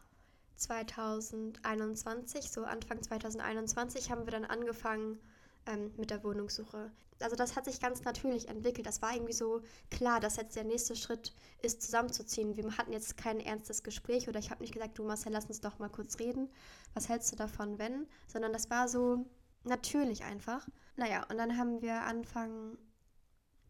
2021, 0.62 2.50
so 2.50 2.64
Anfang 2.64 3.02
2021, 3.02 4.10
haben 4.10 4.24
wir 4.24 4.32
dann 4.32 4.44
angefangen 4.44 5.18
ähm, 5.66 5.92
mit 5.96 6.10
der 6.10 6.24
Wohnungssuche. 6.24 6.90
Also 7.20 7.36
das 7.36 7.54
hat 7.54 7.64
sich 7.66 7.80
ganz 7.80 8.02
natürlich 8.02 8.48
entwickelt. 8.48 8.86
Das 8.86 9.00
war 9.00 9.14
irgendwie 9.14 9.32
so 9.32 9.60
klar, 9.90 10.18
dass 10.18 10.36
jetzt 10.36 10.56
der 10.56 10.64
nächste 10.64 10.96
Schritt 10.96 11.32
ist, 11.62 11.82
zusammenzuziehen. 11.82 12.56
Wir 12.56 12.76
hatten 12.76 12.92
jetzt 12.92 13.16
kein 13.16 13.38
ernstes 13.38 13.82
Gespräch 13.82 14.28
oder 14.28 14.38
ich 14.40 14.50
habe 14.50 14.62
nicht 14.62 14.74
gesagt, 14.74 14.98
du 14.98 15.04
Marcel, 15.04 15.32
lass 15.32 15.46
uns 15.46 15.60
doch 15.60 15.78
mal 15.78 15.88
kurz 15.88 16.18
reden. 16.18 16.48
Was 16.94 17.08
hältst 17.08 17.30
du 17.32 17.36
davon, 17.36 17.78
wenn? 17.78 18.06
Sondern 18.26 18.52
das 18.52 18.70
war 18.70 18.88
so 18.88 19.24
natürlich 19.64 20.24
einfach. 20.24 20.66
Naja, 20.96 21.24
und 21.30 21.38
dann 21.38 21.56
haben 21.56 21.80
wir 21.80 22.02
Anfang 22.02 22.76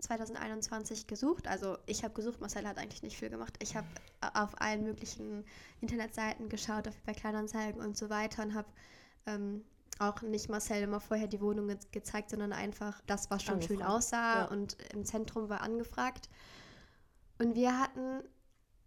2021 0.03 1.07
gesucht. 1.07 1.47
Also 1.47 1.79
ich 1.87 2.03
habe 2.03 2.13
gesucht, 2.15 2.41
Marcel 2.41 2.67
hat 2.67 2.79
eigentlich 2.79 3.03
nicht 3.03 3.17
viel 3.17 3.31
gemacht. 3.31 3.57
Ich 3.63 3.77
habe 3.77 3.87
auf 4.35 4.61
allen 4.61 4.83
möglichen 4.83 5.45
Internetseiten 5.81 6.49
geschaut, 6.49 6.89
auf 6.89 6.95
bei 7.07 7.13
Kleinanzeigen 7.13 7.81
und 7.81 7.97
so 7.97 8.11
weiter 8.11 8.43
und 8.43 8.55
habe 8.55 8.69
ähm, 9.27 9.65
auch 9.99 10.21
nicht 10.23 10.49
Marcel 10.49 10.83
immer 10.83 11.01
vorher 11.01 11.29
die 11.29 11.41
Wohnung 11.41 11.69
ge 11.69 11.79
gezeigt, 11.93 12.31
sondern 12.31 12.53
einfach 12.53 13.01
das, 13.07 13.31
was 13.31 13.45
schon 13.45 13.63
schön 13.63 13.81
Angefragt, 13.81 13.97
aussah 13.97 14.39
ja. 14.41 14.45
und 14.47 14.77
im 14.93 15.05
Zentrum 15.05 15.49
war 15.49 15.61
angefragt. 15.61 16.29
Und 17.39 17.55
wir 17.55 17.79
hatten 17.79 18.23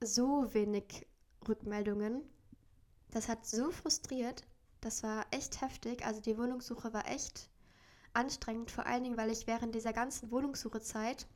so 0.01 0.53
wenig 0.53 1.07
Rückmeldungen. 1.47 2.21
Das 3.11 3.29
hat 3.29 3.45
so 3.45 3.71
frustriert. 3.71 4.43
Das 4.81 5.03
war 5.03 5.25
echt 5.31 5.61
heftig. 5.61 6.05
Also 6.05 6.19
die 6.19 6.37
Wohnungssuche 6.37 6.93
war 6.93 7.07
echt 7.07 7.49
anstrengend, 8.15 8.71
vor 8.71 8.85
allen 8.85 9.03
Dingen, 9.03 9.17
weil 9.17 9.31
ich 9.31 9.47
während 9.47 9.75
dieser 9.75 9.93
ganzen 9.93 10.31
Wohnungssuchezeit 10.31 11.27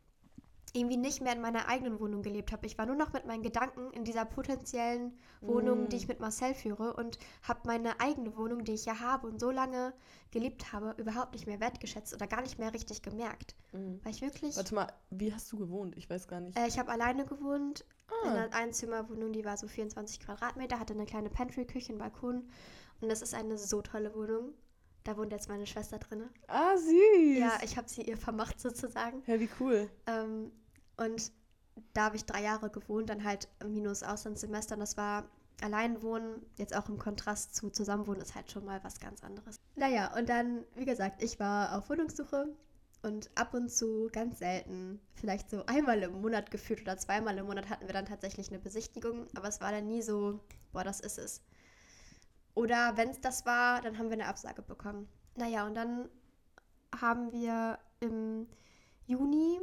irgendwie 0.74 0.98
nicht 0.98 1.20
mehr 1.22 1.34
in 1.34 1.42
meiner 1.42 1.68
eigenen 1.68 2.00
Wohnung 2.00 2.22
gelebt 2.22 2.52
habe. 2.52 2.68
Ich 2.68 2.78
war 2.78 2.86
nur 2.86 2.96
noch 2.96 3.12
mit 3.12 3.26
meinen 3.26 3.42
Gedanken 3.42 3.90
in 3.92 4.04
dieser 4.06 4.24
potenziellen 4.26 5.18
Wohnung, 5.42 5.86
Mm. 5.86 5.90
die 5.90 5.96
ich 5.96 6.08
mit 6.08 6.20
Marcel 6.20 6.54
führe 6.54 6.94
und 6.94 7.18
habe 7.42 7.62
meine 7.66 8.00
eigene 8.00 8.38
Wohnung, 8.38 8.64
die 8.64 8.74
ich 8.74 8.86
ja 8.86 9.00
habe 9.00 9.26
und 9.26 9.40
so 9.40 9.50
lange 9.50 9.94
geliebt 10.30 10.72
habe, 10.72 10.94
überhaupt 11.02 11.34
nicht 11.34 11.48
mehr 11.48 11.60
wertgeschätzt 11.60 12.14
oder 12.14 12.28
gar 12.28 12.42
nicht 12.42 12.60
mehr 12.60 12.72
richtig 12.72 13.02
gemerkt. 13.02 13.56
Mhm. 13.72 14.00
Weil 14.04 14.12
ich 14.12 14.22
wirklich, 14.22 14.56
Warte 14.58 14.76
mal, 14.76 14.94
wie 15.10 15.34
hast 15.34 15.52
du 15.52 15.58
gewohnt? 15.58 15.98
Ich 15.98 16.08
weiß 16.08 16.28
gar 16.28 16.40
nicht. 16.40 16.56
äh, 16.56 16.68
ich 16.68 16.78
habe 16.78 16.92
alleine 16.92 17.26
gewohnt 17.26 17.84
in 18.24 18.30
ah, 18.30 18.34
einer 18.34 18.54
Einzimmerwohnung, 18.54 19.32
die 19.34 19.46
war 19.46 19.58
so 19.58 19.68
24 19.68 20.20
Quadratmeter, 20.20 20.80
hatte 20.80 20.94
eine 20.94 21.08
kleine 21.08 21.32
Pantry-Küche, 21.32 21.90
einen 21.94 22.00
Balkon 22.00 22.48
und 23.02 23.10
das 23.10 23.24
ist 23.24 23.34
eine 23.34 23.58
so 23.58 23.82
tolle 23.82 24.14
Wohnung. 24.14 24.54
Da 25.10 25.18
wohnt 25.18 25.32
jetzt 25.32 25.50
meine 25.50 25.66
Schwester 25.66 25.98
drin. 25.98 26.30
ah, 26.46 26.78
süß. 26.78 27.40
Ja, 27.40 27.58
ich 27.64 27.78
habe 27.78 27.90
sie 27.90 28.04
ihr 28.04 28.16
vermacht 28.16 28.60
sozusagen. 28.60 29.24
Ja, 29.26 29.40
wie 29.40 29.50
cool. 29.60 29.90
Ähm, 30.06 30.52
und 30.98 31.32
da 31.94 32.04
habe 32.04 32.16
ich 32.16 32.26
drei 32.26 32.44
Jahre 32.44 32.70
gewohnt, 32.70 33.10
dann 33.10 33.24
halt 33.24 33.48
minus 33.66 34.04
Auslandssemester. 34.04 34.76
Und 34.76 34.82
das 34.82 34.98
war 34.98 35.28
Alleinwohnen, 35.64 36.46
jetzt 36.58 36.76
auch 36.76 36.90
im 36.90 37.00
Kontrast 37.00 37.56
zu 37.56 37.72
Zusammenwohnen, 37.72 38.22
ist 38.22 38.36
halt 38.36 38.52
schon 38.52 38.66
mal 38.66 38.84
was 38.84 39.00
ganz 39.00 39.24
anderes. 39.24 39.60
Naja, 39.76 40.16
und 40.16 40.30
dann, 40.30 40.64
wie 40.76 40.86
gesagt, 40.86 41.24
ich 41.24 41.40
war 41.40 41.76
auf 41.76 41.90
Wohnungssuche 41.90 42.56
und 43.02 43.32
ab 43.34 43.56
und 43.56 43.72
zu, 43.72 44.10
ganz 44.12 44.38
selten, 44.38 45.00
vielleicht 45.16 45.50
so 45.50 45.66
einmal 45.66 46.04
im 46.04 46.22
Monat 46.22 46.52
gefühlt 46.52 46.82
oder 46.82 47.00
zweimal 47.00 47.36
im 47.40 47.48
Monat 47.48 47.68
hatten 47.68 47.88
wir 47.88 47.94
dann 47.94 48.06
tatsächlich 48.06 48.50
eine 48.50 48.60
Besichtigung, 48.60 49.26
aber 49.36 49.48
es 49.48 49.60
war 49.60 49.72
dann 49.72 49.88
nie 49.88 50.04
so, 50.04 50.40
boah, 50.72 50.84
das 50.84 51.00
ist 51.00 51.18
es. 51.18 51.42
Oder 52.60 52.98
wenn 52.98 53.08
es 53.08 53.22
das 53.22 53.46
war, 53.46 53.80
dann 53.80 53.98
haben 53.98 54.08
wir 54.08 54.16
eine 54.16 54.28
Absage 54.28 54.62
bekommen. 54.62 55.08
Naja, 55.38 55.66
und 55.66 55.76
dann 55.76 56.10
haben 56.94 57.32
wir 57.32 57.80
im 58.02 58.50
Juni 59.06 59.62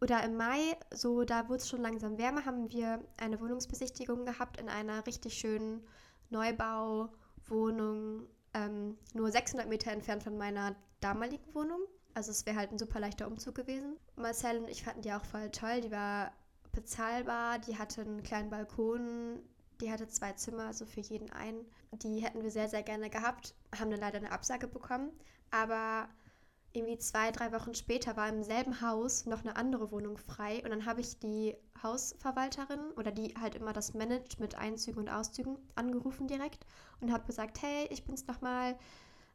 oder 0.00 0.24
im 0.24 0.36
Mai, 0.36 0.76
so 0.92 1.22
da 1.22 1.48
wurde 1.48 1.58
es 1.58 1.68
schon 1.68 1.82
langsam 1.82 2.18
wärmer, 2.18 2.44
haben 2.44 2.68
wir 2.72 2.98
eine 3.16 3.40
Wohnungsbesichtigung 3.40 4.24
gehabt 4.24 4.60
in 4.60 4.68
einer 4.68 5.06
richtig 5.06 5.34
schönen 5.34 5.86
Neubauwohnung, 6.30 8.26
ähm, 8.54 8.98
nur 9.14 9.30
600 9.30 9.68
Meter 9.68 9.92
entfernt 9.92 10.24
von 10.24 10.36
meiner 10.36 10.74
damaligen 10.98 11.54
Wohnung. 11.54 11.82
Also 12.14 12.32
es 12.32 12.44
wäre 12.44 12.56
halt 12.56 12.72
ein 12.72 12.78
super 12.78 12.98
leichter 12.98 13.28
Umzug 13.28 13.54
gewesen. 13.54 13.96
Marcel 14.16 14.58
und 14.58 14.68
ich 14.68 14.82
fanden 14.82 15.02
die 15.02 15.12
auch 15.12 15.24
voll 15.24 15.48
toll. 15.52 15.80
Die 15.80 15.92
war 15.92 16.32
bezahlbar, 16.72 17.60
die 17.60 17.78
hatte 17.78 18.00
einen 18.00 18.24
kleinen 18.24 18.50
Balkon, 18.50 19.38
die 19.82 19.90
hatte 19.90 20.08
zwei 20.08 20.32
Zimmer, 20.32 20.66
also 20.66 20.86
für 20.86 21.00
jeden 21.00 21.30
einen. 21.32 21.66
Die 21.92 22.20
hätten 22.20 22.42
wir 22.42 22.50
sehr, 22.50 22.68
sehr 22.68 22.82
gerne 22.82 23.10
gehabt, 23.10 23.54
haben 23.76 23.90
dann 23.90 24.00
leider 24.00 24.18
eine 24.18 24.32
Absage 24.32 24.68
bekommen. 24.68 25.10
Aber 25.50 26.08
irgendwie 26.72 26.98
zwei, 26.98 27.30
drei 27.30 27.52
Wochen 27.52 27.74
später 27.74 28.16
war 28.16 28.28
im 28.28 28.42
selben 28.42 28.80
Haus 28.80 29.26
noch 29.26 29.40
eine 29.40 29.56
andere 29.56 29.90
Wohnung 29.90 30.16
frei 30.16 30.62
und 30.64 30.70
dann 30.70 30.86
habe 30.86 31.02
ich 31.02 31.18
die 31.18 31.54
Hausverwalterin 31.82 32.92
oder 32.96 33.10
die 33.10 33.34
halt 33.38 33.56
immer 33.56 33.72
das 33.74 33.92
managt 33.92 34.40
mit 34.40 34.54
Einzügen 34.54 35.00
und 35.00 35.10
Auszügen 35.10 35.58
angerufen 35.74 36.28
direkt 36.28 36.64
und 37.00 37.12
habe 37.12 37.26
gesagt, 37.26 37.60
hey, 37.60 37.86
ich 37.90 38.04
bin's 38.04 38.26
nochmal. 38.26 38.78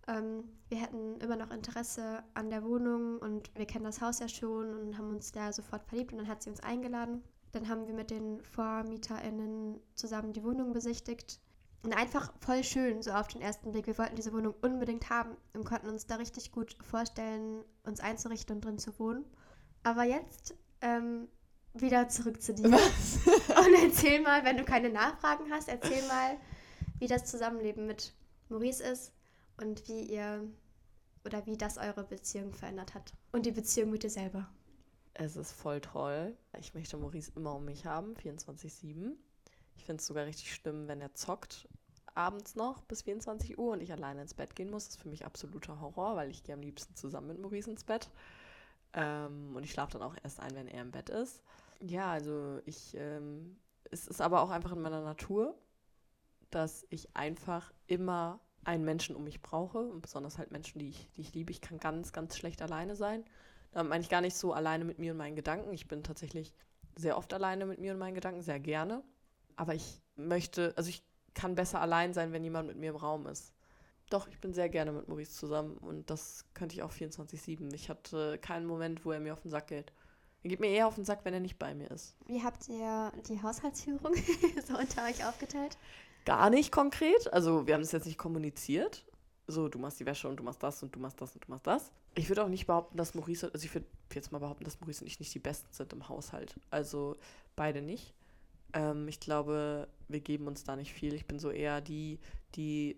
Ähm, 0.08 0.46
wir 0.70 0.80
hätten 0.80 1.20
immer 1.20 1.36
noch 1.36 1.52
Interesse 1.52 2.24
an 2.34 2.50
der 2.50 2.64
Wohnung 2.64 3.20
und 3.20 3.56
wir 3.56 3.68
kennen 3.68 3.86
das 3.86 4.02
Haus 4.02 4.20
ja 4.20 4.30
schon 4.30 4.76
und 4.80 4.98
haben 4.98 5.10
uns 5.10 5.32
da 5.32 5.52
sofort 5.54 5.86
verliebt 5.86 6.14
und 6.14 6.20
dann 6.20 6.28
hat 6.28 6.42
sie 6.42 6.50
uns 6.50 6.62
eingeladen. 6.62 7.22
Dann 7.52 7.70
haben 7.70 7.88
wir 7.88 7.94
mit 7.94 8.12
den 8.12 8.42
VormieterInnen 8.44 9.80
zusammen 9.96 10.34
die 10.34 10.44
Wohnung 10.44 10.74
besichtigt. 10.74 11.40
Und 11.84 11.94
einfach 11.94 12.34
voll 12.42 12.64
schön, 12.64 13.02
so 13.02 13.12
auf 13.12 13.28
den 13.28 13.42
ersten 13.42 13.72
Blick. 13.72 13.88
Wir 13.88 13.98
wollten 13.98 14.16
diese 14.16 14.34
Wohnung 14.34 14.54
unbedingt 14.62 15.10
haben 15.10 15.38
und 15.54 15.64
konnten 15.64 15.88
uns 15.88 16.08
da 16.08 16.16
richtig 16.16 16.52
gut 16.52 16.76
vorstellen, 16.84 17.64
uns 17.84 18.00
einzurichten 18.00 18.58
und 18.58 18.66
drin 18.66 18.80
zu 18.80 18.98
wohnen. 19.00 19.24
Aber 19.84 20.04
jetzt 20.04 20.56
ähm, 20.82 21.28
wieder 21.74 22.10
zurück 22.10 22.42
zu 22.42 22.54
dir. 22.54 22.72
Was? 22.72 23.20
Und 23.66 23.74
erzähl 23.84 24.22
mal, 24.22 24.44
wenn 24.44 24.58
du 24.58 24.64
keine 24.64 24.90
Nachfragen 24.90 25.52
hast, 25.52 25.70
erzähl 25.70 26.06
mal, 26.08 26.38
wie 27.00 27.08
das 27.08 27.26
Zusammenleben 27.26 27.88
mit 27.88 28.14
Maurice 28.50 28.84
ist 28.84 29.14
und 29.58 29.88
wie 29.88 30.02
ihr 30.02 30.44
oder 31.26 31.46
wie 31.46 31.58
das 31.58 31.78
eure 31.78 32.04
Beziehung 32.04 32.54
verändert 32.54 32.96
hat. 32.96 33.14
Und 33.32 33.46
die 33.46 33.52
Beziehung 33.52 33.92
mit 33.92 34.04
dir 34.04 34.10
selber. 34.10 34.50
Es 35.20 35.36
ist 35.36 35.52
voll 35.52 35.82
toll. 35.82 36.38
Ich 36.60 36.76
möchte 36.76 36.96
Maurice 36.96 37.32
immer 37.36 37.56
um 37.56 37.66
mich 37.66 37.88
haben, 37.88 38.14
24-7. 38.14 39.14
Ich 39.76 39.84
finde 39.84 40.00
es 40.00 40.06
sogar 40.06 40.28
richtig 40.28 40.54
schlimm, 40.54 40.88
wenn 40.88 41.02
er 41.02 41.16
zockt 41.16 41.68
abends 42.14 42.56
noch 42.56 42.84
bis 42.84 43.02
24 43.02 43.58
Uhr 43.58 43.74
und 43.74 43.82
ich 43.82 43.92
alleine 43.92 44.22
ins 44.22 44.36
Bett 44.36 44.56
gehen 44.56 44.70
muss. 44.70 44.86
Das 44.86 44.96
ist 44.96 45.02
für 45.02 45.10
mich 45.10 45.26
absoluter 45.26 45.82
Horror, 45.82 46.16
weil 46.16 46.30
ich 46.30 46.44
gehe 46.44 46.54
am 46.54 46.62
liebsten 46.62 46.96
zusammen 46.96 47.28
mit 47.28 47.40
Maurice 47.40 47.72
ins 47.72 47.84
Bett. 47.84 48.12
Ähm, 48.94 49.56
und 49.56 49.64
ich 49.64 49.72
schlafe 49.72 49.94
dann 49.94 50.04
auch 50.04 50.16
erst 50.24 50.40
ein, 50.40 50.54
wenn 50.54 50.68
er 50.68 50.84
im 50.84 50.92
Bett 50.92 51.10
ist. 51.10 51.42
Ja, 51.80 52.12
also 52.12 52.62
ich, 52.66 52.96
ähm, 52.96 53.58
es 53.90 54.08
ist 54.08 54.22
aber 54.22 54.42
auch 54.42 54.52
einfach 54.52 54.72
in 54.72 54.82
meiner 54.82 55.02
Natur, 55.02 55.58
dass 56.52 56.86
ich 56.92 57.16
einfach 57.16 57.74
immer 57.88 58.40
einen 58.66 58.86
Menschen 58.86 59.16
um 59.16 59.24
mich 59.24 59.42
brauche 59.42 59.80
und 59.80 60.02
besonders 60.02 60.38
halt 60.38 60.52
Menschen, 60.52 60.78
die 60.78 60.90
ich, 60.90 61.10
die 61.14 61.22
ich 61.22 61.34
liebe. 61.34 61.52
Ich 61.52 61.62
kann 61.62 61.80
ganz, 61.80 62.14
ganz 62.14 62.38
schlecht 62.38 62.62
alleine 62.62 62.96
sein. 62.96 63.26
Da 63.72 63.84
meine 63.84 64.02
ich 64.02 64.10
gar 64.10 64.22
nicht 64.22 64.36
so 64.36 64.54
alleine 64.54 64.86
mit 64.86 65.00
mir 65.00 65.12
und 65.12 65.18
meinen 65.18 65.36
Gedanken. 65.36 65.74
Ich 65.74 65.88
bin 65.88 66.04
tatsächlich 66.04 66.54
sehr 66.96 67.18
oft 67.18 67.34
alleine 67.34 67.66
mit 67.66 67.80
mir 67.80 67.94
und 67.94 68.00
meinen 68.00 68.16
Gedanken, 68.16 68.42
sehr 68.42 68.60
gerne. 68.60 69.04
Aber 69.56 69.76
ich 69.76 70.02
möchte, 70.16 70.74
also 70.76 70.90
ich 70.90 71.04
kann 71.34 71.56
besser 71.56 71.82
allein 71.82 72.14
sein, 72.14 72.32
wenn 72.32 72.44
jemand 72.44 72.68
mit 72.68 72.78
mir 72.78 72.92
im 72.92 72.96
Raum 72.96 73.28
ist. 73.28 73.54
Doch, 74.10 74.28
ich 74.30 74.40
bin 74.40 74.54
sehr 74.54 74.70
gerne 74.70 74.92
mit 74.92 75.08
Maurice 75.08 75.34
zusammen 75.34 75.78
und 75.78 76.10
das 76.10 76.46
könnte 76.54 76.76
ich 76.76 76.84
auch 76.84 76.92
24-7. 76.92 77.74
Ich 77.74 77.90
hatte 77.90 78.38
keinen 78.40 78.66
Moment, 78.66 79.04
wo 79.06 79.12
er 79.12 79.20
mir 79.20 79.34
auf 79.34 79.42
den 79.42 79.52
Sack 79.52 79.68
geht. 79.68 79.92
Er 80.44 80.50
geht 80.50 80.60
mir 80.60 80.70
eher 80.70 80.88
auf 80.88 80.96
den 80.96 81.04
Sack, 81.04 81.26
wenn 81.26 81.34
er 81.34 81.40
nicht 81.40 81.60
bei 81.60 81.76
mir 81.76 81.92
ist. 81.92 82.16
Wie 82.26 82.42
habt 82.42 82.70
ihr 82.70 83.12
die 83.28 83.42
Haushaltsführung 83.42 84.14
so 84.68 84.78
unter 84.78 85.06
euch 85.06 85.26
aufgeteilt? 85.26 85.78
Gar 86.26 86.50
nicht 86.50 86.72
konkret. 86.72 87.32
Also 87.34 87.68
wir 87.68 87.74
haben 87.74 87.82
das 87.82 87.92
jetzt 87.92 88.06
nicht 88.06 88.18
kommuniziert. 88.18 89.06
So, 89.48 89.70
du 89.70 89.80
machst 89.80 90.00
die 90.00 90.06
Wäsche 90.06 90.28
und 90.28 90.38
du 90.38 90.44
machst 90.44 90.62
das 90.62 90.84
und 90.84 90.94
du 90.94 91.00
machst 91.00 91.22
das 91.22 91.34
und 91.34 91.48
du 91.48 91.52
machst 91.52 91.66
das. 91.66 91.92
Ich 92.16 92.28
würde 92.28 92.44
auch 92.44 92.50
nicht 92.50 92.68
behaupten, 92.68 92.98
dass 92.98 93.16
Maurice, 93.16 93.50
also 93.54 93.64
ich 93.64 93.74
würde 93.74 93.88
jetzt 94.14 94.32
mal 94.32 94.40
behaupten, 94.40 94.66
dass 94.66 94.80
Maurice 94.82 95.02
und 95.02 95.08
ich 95.08 95.20
nicht 95.20 95.34
die 95.34 95.40
Besten 95.40 95.72
sind 95.72 95.94
im 95.94 96.10
Haushalt. 96.10 96.56
Also 96.70 97.16
beide 97.56 97.82
nicht. 97.82 98.14
Ähm, 98.74 99.08
ich 99.08 99.22
glaube, 99.22 99.88
wir 100.10 100.20
geben 100.20 100.48
uns 100.48 100.66
da 100.66 100.76
nicht 100.76 100.92
viel. 100.92 101.14
Ich 101.14 101.28
bin 101.28 101.40
so 101.40 101.50
eher 101.50 101.80
die, 101.80 102.20
die, 102.56 102.98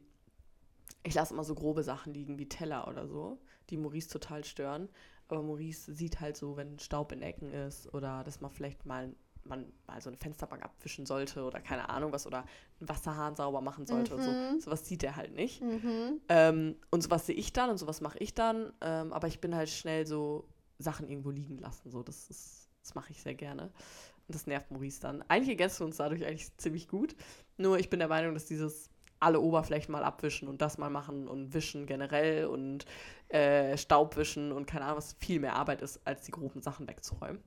ich 1.04 1.14
lasse 1.14 1.36
immer 1.36 1.44
so 1.44 1.54
grobe 1.54 1.84
Sachen 1.84 2.14
liegen 2.14 2.40
wie 2.40 2.50
Teller 2.50 2.88
oder 2.88 3.08
so, 3.08 3.38
die 3.70 3.78
Maurice 3.78 4.10
total 4.10 4.44
stören. 4.44 4.90
Aber 5.28 5.44
Maurice 5.44 5.94
sieht 5.94 6.20
halt 6.20 6.36
so, 6.36 6.58
wenn 6.58 6.80
Staub 6.80 7.12
in 7.12 7.22
Ecken 7.22 7.52
ist 7.52 7.94
oder 7.94 8.24
dass 8.24 8.42
man 8.42 8.50
vielleicht 8.50 8.88
mal 8.88 9.14
man 9.44 9.72
mal 9.88 10.02
so 10.02 10.10
eine 10.10 10.18
Fensterbank 10.18 10.64
abwischen 10.64 11.06
sollte 11.06 11.44
oder 11.44 11.60
keine 11.60 11.90
Ahnung 11.90 12.12
was 12.12 12.28
oder 12.28 12.46
einen 12.80 12.90
Wasserhahn 12.90 13.36
sauber 13.36 13.62
machen 13.62 13.86
sollte 13.86 14.16
und 14.16 14.24
so. 14.24 14.32
Mhm. 14.32 14.60
Sowas 14.60 14.88
sieht 14.88 15.04
er 15.04 15.16
halt 15.16 15.34
nicht. 15.34 15.62
Mhm. 15.62 16.22
Ähm, 16.30 16.76
und 16.92 17.02
sowas 17.02 17.26
sehe 17.26 17.36
ich 17.36 17.54
dann 17.54 17.70
und 17.70 17.78
sowas 17.78 18.02
mache 18.02 18.20
ich 18.20 18.34
dann. 18.34 18.72
Ähm, 18.82 19.14
aber 19.14 19.28
ich 19.28 19.40
bin 19.40 19.56
halt 19.56 19.70
schnell 19.70 20.06
so 20.06 20.48
Sachen 20.78 21.08
irgendwo 21.10 21.32
liegen 21.32 21.58
lassen. 21.58 21.90
So, 21.92 22.04
das 22.04 22.30
ist, 22.30 22.70
das 22.84 22.96
mache 22.96 23.12
ich 23.12 23.22
sehr 23.22 23.36
gerne. 23.36 23.64
Und 23.64 24.36
das 24.36 24.46
nervt 24.48 24.72
Maurice 24.72 25.00
dann. 25.02 25.24
Eigentlich 25.24 25.50
ergänzen 25.50 25.80
wir 25.80 25.86
uns 25.88 25.98
dadurch 25.98 26.26
eigentlich 26.26 26.56
ziemlich 26.58 26.88
gut. 26.88 27.16
Nur 27.58 27.80
ich 27.80 27.90
bin 27.90 28.00
der 28.00 28.08
Meinung, 28.08 28.34
dass 28.34 28.46
dieses 28.46 28.90
alle 29.20 29.40
Oberflächen 29.40 29.92
mal 29.92 30.04
abwischen 30.04 30.48
und 30.48 30.62
das 30.62 30.78
mal 30.78 30.90
machen 30.90 31.28
und 31.28 31.54
wischen 31.54 31.86
generell 31.86 32.46
und 32.46 32.86
äh, 33.30 33.78
Staub 33.78 34.16
wischen 34.18 34.52
und 34.52 34.66
keine 34.66 34.86
Ahnung, 34.86 34.98
was 34.98 35.14
viel 35.20 35.40
mehr 35.40 35.56
Arbeit 35.56 35.82
ist, 35.82 36.00
als 36.06 36.24
die 36.24 36.32
groben 36.32 36.62
Sachen 36.62 36.88
wegzuräumen. 36.88 37.44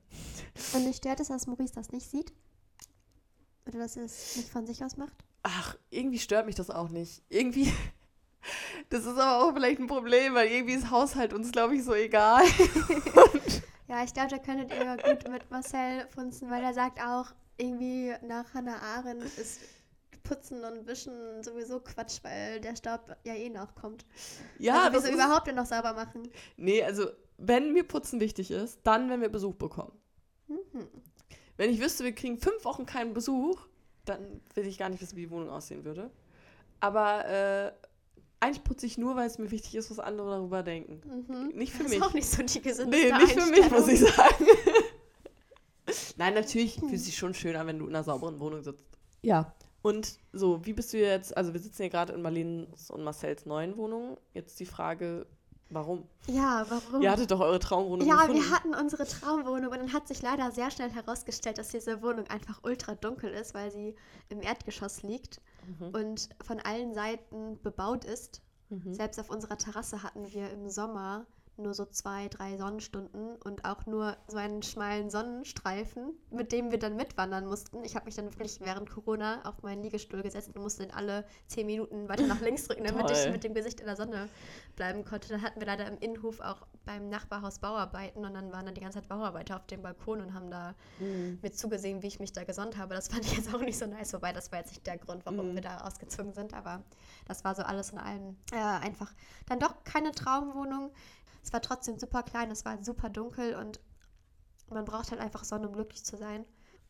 Und 0.73 0.85
dich 0.85 0.97
stört 0.97 1.19
es, 1.19 1.29
dass 1.29 1.47
Maurice 1.47 1.73
das 1.73 1.91
nicht 1.91 2.09
sieht? 2.09 2.33
Oder 3.67 3.79
dass 3.79 3.97
er 3.97 4.05
es 4.05 4.35
nicht 4.35 4.49
von 4.49 4.65
sich 4.65 4.83
aus 4.83 4.97
macht? 4.97 5.15
Ach, 5.43 5.75
irgendwie 5.89 6.19
stört 6.19 6.45
mich 6.45 6.55
das 6.55 6.69
auch 6.69 6.89
nicht. 6.89 7.21
Irgendwie. 7.29 7.71
Das 8.89 9.05
ist 9.05 9.17
aber 9.17 9.41
auch 9.41 9.53
vielleicht 9.53 9.79
ein 9.79 9.87
Problem, 9.87 10.33
weil 10.33 10.49
irgendwie 10.49 10.73
ist 10.73 10.91
Haushalt 10.91 11.31
uns, 11.31 11.53
glaube 11.53 11.77
ich, 11.77 11.83
so 11.85 11.93
egal. 11.93 12.43
Ja, 13.87 14.03
ich 14.03 14.13
glaube, 14.13 14.29
da 14.29 14.37
könntet 14.39 14.71
ihr 14.71 14.97
gut 14.97 15.29
mit 15.29 15.51
Marcel 15.51 16.07
funzen, 16.09 16.49
weil 16.49 16.63
er 16.63 16.73
sagt 16.73 16.99
auch, 16.99 17.27
irgendwie 17.57 18.13
nach 18.25 18.53
Hannah 18.53 18.81
Arendt 18.81 19.23
ist 19.37 19.59
Putzen 20.23 20.63
und 20.63 20.87
Wischen 20.87 21.43
sowieso 21.43 21.79
Quatsch, 21.79 22.19
weil 22.23 22.61
der 22.61 22.75
Staub 22.75 23.15
ja 23.23 23.33
eh 23.33 23.49
noch 23.49 23.75
kommt. 23.75 24.05
Ja, 24.57 24.83
also, 24.83 24.93
das 24.93 25.03
wieso 25.03 25.13
überhaupt 25.15 25.47
denn 25.47 25.55
noch 25.55 25.65
sauber 25.65 25.93
machen? 25.93 26.29
Nee, 26.57 26.83
also 26.83 27.07
wenn 27.37 27.73
mir 27.73 27.83
Putzen 27.83 28.19
wichtig 28.19 28.51
ist, 28.51 28.79
dann, 28.83 29.09
wenn 29.09 29.21
wir 29.21 29.29
Besuch 29.29 29.55
bekommen. 29.55 29.91
Mhm. 30.47 30.87
Wenn 31.57 31.69
ich 31.69 31.81
wüsste, 31.81 32.03
wir 32.03 32.13
kriegen 32.13 32.39
fünf 32.39 32.63
Wochen 32.65 32.85
keinen 32.85 33.13
Besuch, 33.13 33.67
dann 34.05 34.41
will 34.55 34.65
ich 34.65 34.77
gar 34.77 34.89
nicht 34.89 35.01
wissen, 35.01 35.15
wie 35.15 35.21
die 35.21 35.31
Wohnung 35.31 35.49
aussehen 35.49 35.85
würde. 35.85 36.09
Aber 36.79 37.25
äh, 37.27 37.71
eigentlich 38.39 38.63
putze 38.63 38.85
ich 38.85 38.97
nur, 38.97 39.15
weil 39.15 39.27
es 39.27 39.37
mir 39.37 39.51
wichtig 39.51 39.75
ist, 39.75 39.89
was 39.89 39.99
andere 39.99 40.31
darüber 40.31 40.63
denken. 40.63 41.01
Mhm. 41.27 41.49
Nicht 41.55 41.73
für 41.73 41.83
das 41.83 41.91
mich. 41.91 41.99
ist 41.99 42.05
auch 42.05 42.13
nicht 42.13 42.29
so 42.29 42.43
die 42.43 42.61
gesündeste 42.61 43.07
Nee, 43.07 43.17
nicht 43.17 43.39
für 43.39 43.49
mich, 43.49 43.71
muss 43.71 43.87
ich 43.87 43.99
sagen. 43.99 44.45
Nein, 46.17 46.33
natürlich 46.33 46.79
fühlt 46.79 46.93
es 46.93 47.05
sich 47.05 47.17
schon 47.17 47.33
schön 47.33 47.55
an, 47.55 47.67
wenn 47.67 47.79
du 47.79 47.87
in 47.87 47.95
einer 47.95 48.03
sauberen 48.03 48.39
Wohnung 48.39 48.61
sitzt. 48.61 48.83
Ja. 49.21 49.53
Und 49.83 50.17
so, 50.31 50.65
wie 50.65 50.73
bist 50.73 50.91
du 50.93 50.97
jetzt, 50.97 51.35
also 51.37 51.53
wir 51.53 51.59
sitzen 51.59 51.83
hier 51.83 51.89
gerade 51.91 52.13
in 52.13 52.21
Marlene's 52.23 52.89
und 52.89 53.03
Marcells 53.03 53.45
neuen 53.45 53.77
Wohnung. 53.77 54.17
Jetzt 54.33 54.59
die 54.59 54.65
Frage, 54.65 55.27
Warum? 55.69 56.07
Ja, 56.27 56.65
warum? 56.69 57.01
Ihr 57.01 57.09
hattet 57.09 57.31
doch 57.31 57.39
eure 57.39 57.57
Traumwohnung 57.57 58.07
ja, 58.07 58.17
gefunden. 58.27 58.41
wir 58.43 58.51
hatten 58.51 58.75
unsere 58.75 59.07
Traumwohnung 59.07 59.71
und 59.71 59.79
dann 59.79 59.91
hat 59.93 60.07
sich 60.07 60.21
leider 60.21 60.51
sehr 60.51 60.69
schnell 60.69 60.91
herausgestellt, 60.91 61.57
dass 61.57 61.69
diese 61.69 62.03
Wohnung 62.03 62.27
einfach 62.27 62.59
ultra 62.63 62.93
dunkel 62.93 63.31
ist, 63.31 63.55
weil 63.55 63.71
sie 63.71 63.95
im 64.29 64.41
Erdgeschoss 64.41 65.01
liegt 65.01 65.41
Mhm. 65.79 65.87
und 65.95 66.29
von 66.43 66.59
allen 66.59 66.93
Seiten 66.93 67.59
bebaut 67.63 68.05
ist. 68.05 68.41
Mhm. 68.69 68.93
Selbst 68.93 69.19
auf 69.19 69.29
unserer 69.31 69.57
Terrasse 69.57 70.03
hatten 70.03 70.31
wir 70.31 70.51
im 70.51 70.69
Sommer 70.69 71.25
nur 71.57 71.73
so 71.73 71.85
zwei, 71.85 72.27
drei 72.29 72.57
Sonnenstunden 72.57 73.35
und 73.43 73.63
auch 73.63 73.85
nur 73.85 74.17
so 74.27 74.37
einen 74.37 74.63
schmalen 74.63 75.09
Sonnenstreifen, 75.11 76.13
mit 76.31 76.51
dem 76.51 76.71
wir 76.71 76.79
dann 76.79 76.95
mitwandern 76.95 77.45
mussten. 77.45 77.83
Ich 77.83 77.95
habe 77.95 78.05
mich 78.05 78.15
dann 78.15 78.25
wirklich 78.25 78.59
während 78.61 78.89
Corona 78.89 79.41
auf 79.45 79.61
meinen 79.61 79.83
Liegestuhl 79.83 80.23
gesetzt 80.23 80.49
und 80.55 80.61
musste 80.61 80.83
den 80.83 80.93
alle 80.93 81.25
zehn 81.47 81.67
Minuten 81.67 82.09
weiter 82.09 82.25
nach 82.25 82.41
links 82.41 82.67
drücken, 82.67 82.83
damit 82.85 83.09
ich 83.11 83.29
mit 83.29 83.43
dem 83.43 83.53
Gesicht 83.53 83.79
in 83.79 83.85
der 83.85 83.95
Sonne 83.95 84.29
bleiben 84.75 85.05
konnte. 85.05 85.27
Dann 85.29 85.41
hatten 85.43 85.59
wir 85.59 85.67
leider 85.67 85.85
im 85.87 85.99
Innenhof 85.99 86.39
auch 86.39 86.65
beim 86.85 87.09
Nachbarhaus 87.09 87.59
Bauarbeiten 87.59 88.25
und 88.25 88.33
dann 88.33 88.51
waren 88.51 88.65
da 88.65 88.71
die 88.71 88.81
ganze 88.81 88.99
Zeit 88.99 89.07
Bauarbeiter 89.07 89.55
auf 89.57 89.67
dem 89.67 89.81
Balkon 89.83 90.21
und 90.21 90.33
haben 90.33 90.49
da 90.49 90.73
Mhm. 90.99 91.39
mir 91.41 91.51
zugesehen, 91.51 92.01
wie 92.01 92.07
ich 92.07 92.19
mich 92.19 92.33
da 92.33 92.43
gesonnt 92.43 92.77
habe. 92.77 92.95
Das 92.95 93.07
fand 93.09 93.25
ich 93.25 93.35
jetzt 93.37 93.53
auch 93.53 93.61
nicht 93.61 93.77
so 93.77 93.85
nice, 93.85 94.13
wobei 94.13 94.33
das 94.33 94.51
war 94.51 94.59
jetzt 94.59 94.69
nicht 94.71 94.85
der 94.87 94.97
Grund, 94.97 95.25
warum 95.25 95.51
Mhm. 95.51 95.55
wir 95.55 95.61
da 95.61 95.77
ausgezogen 95.81 96.33
sind, 96.33 96.53
aber 96.53 96.83
das 97.25 97.43
war 97.43 97.53
so 97.55 97.61
alles 97.61 97.91
in 97.91 97.99
allem 97.99 98.37
äh, 98.51 98.55
einfach 98.57 99.13
dann 99.47 99.59
doch 99.59 99.83
keine 99.83 100.11
Traumwohnung. 100.11 100.91
Es 101.43 101.53
war 101.53 101.61
trotzdem 101.61 101.99
super 101.99 102.23
klein, 102.23 102.49
es 102.51 102.65
war 102.65 102.83
super 102.83 103.09
dunkel 103.09 103.55
und 103.55 103.79
man 104.69 104.85
braucht 104.85 105.11
halt 105.11 105.21
einfach 105.21 105.43
Sonne, 105.43 105.67
um 105.67 105.73
glücklich 105.73 106.03
zu 106.03 106.17
sein. 106.17 106.45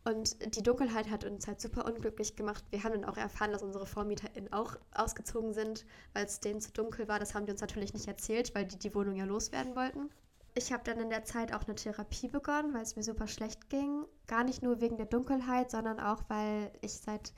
Und 0.06 0.56
die 0.56 0.64
Dunkelheit 0.64 1.10
hat 1.10 1.24
uns 1.24 1.48
halt 1.48 1.62
super 1.62 1.86
unglücklich 1.86 2.36
gemacht. 2.36 2.64
Wir 2.72 2.84
haben 2.84 2.92
dann 2.92 3.06
auch 3.06 3.16
erfahren, 3.16 3.52
dass 3.52 3.64
unsere 3.64 3.86
VormieterInnen 3.86 4.52
auch 4.52 4.76
ausgezogen 4.94 5.54
sind, 5.54 5.86
weil 6.14 6.26
es 6.26 6.42
denen 6.42 6.60
zu 6.60 6.72
dunkel 6.74 7.08
war. 7.08 7.20
Das 7.20 7.34
haben 7.34 7.46
die 7.46 7.54
uns 7.54 7.62
natürlich 7.62 7.94
nicht 7.94 8.08
erzählt, 8.08 8.54
weil 8.54 8.66
die 8.66 8.78
die 8.78 8.94
Wohnung 8.94 9.16
ja 9.16 9.24
loswerden 9.24 9.76
wollten. 9.76 10.10
Ich 10.56 10.74
habe 10.74 10.84
dann 10.84 11.00
in 11.00 11.10
der 11.10 11.24
Zeit 11.24 11.54
auch 11.54 11.64
eine 11.64 11.76
Therapie 11.76 12.28
begonnen, 12.28 12.74
weil 12.74 12.84
es 12.84 12.96
mir 12.96 13.04
super 13.04 13.28
schlecht 13.28 13.70
ging. 13.70 14.06
Gar 14.28 14.44
nicht 14.44 14.62
nur 14.62 14.82
wegen 14.82 14.98
der 14.98 15.06
Dunkelheit, 15.06 15.72
sondern 15.72 16.00
auch, 16.00 16.24
weil 16.28 16.72
ich 16.82 17.00
seit 17.00 17.34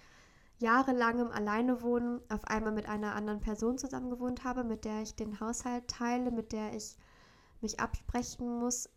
jahrelangem 0.57 1.29
Alleinewohnen 1.31 2.19
auf 2.29 2.45
einmal 2.45 2.73
mit 2.73 2.89
einer 2.89 3.15
anderen 3.15 3.41
Person 3.41 3.77
zusammen 3.77 4.09
gewohnt 4.09 4.43
habe, 4.43 4.63
mit 4.63 4.85
der 4.85 5.01
ich 5.01 5.15
den 5.15 5.39
Haushalt 5.39 5.87
teile, 5.87 6.31
mit 6.31 6.51
der 6.51 6.73
ich 6.73 6.97
mich 7.61 7.79
absprechen 7.79 8.59
muss. 8.59 8.89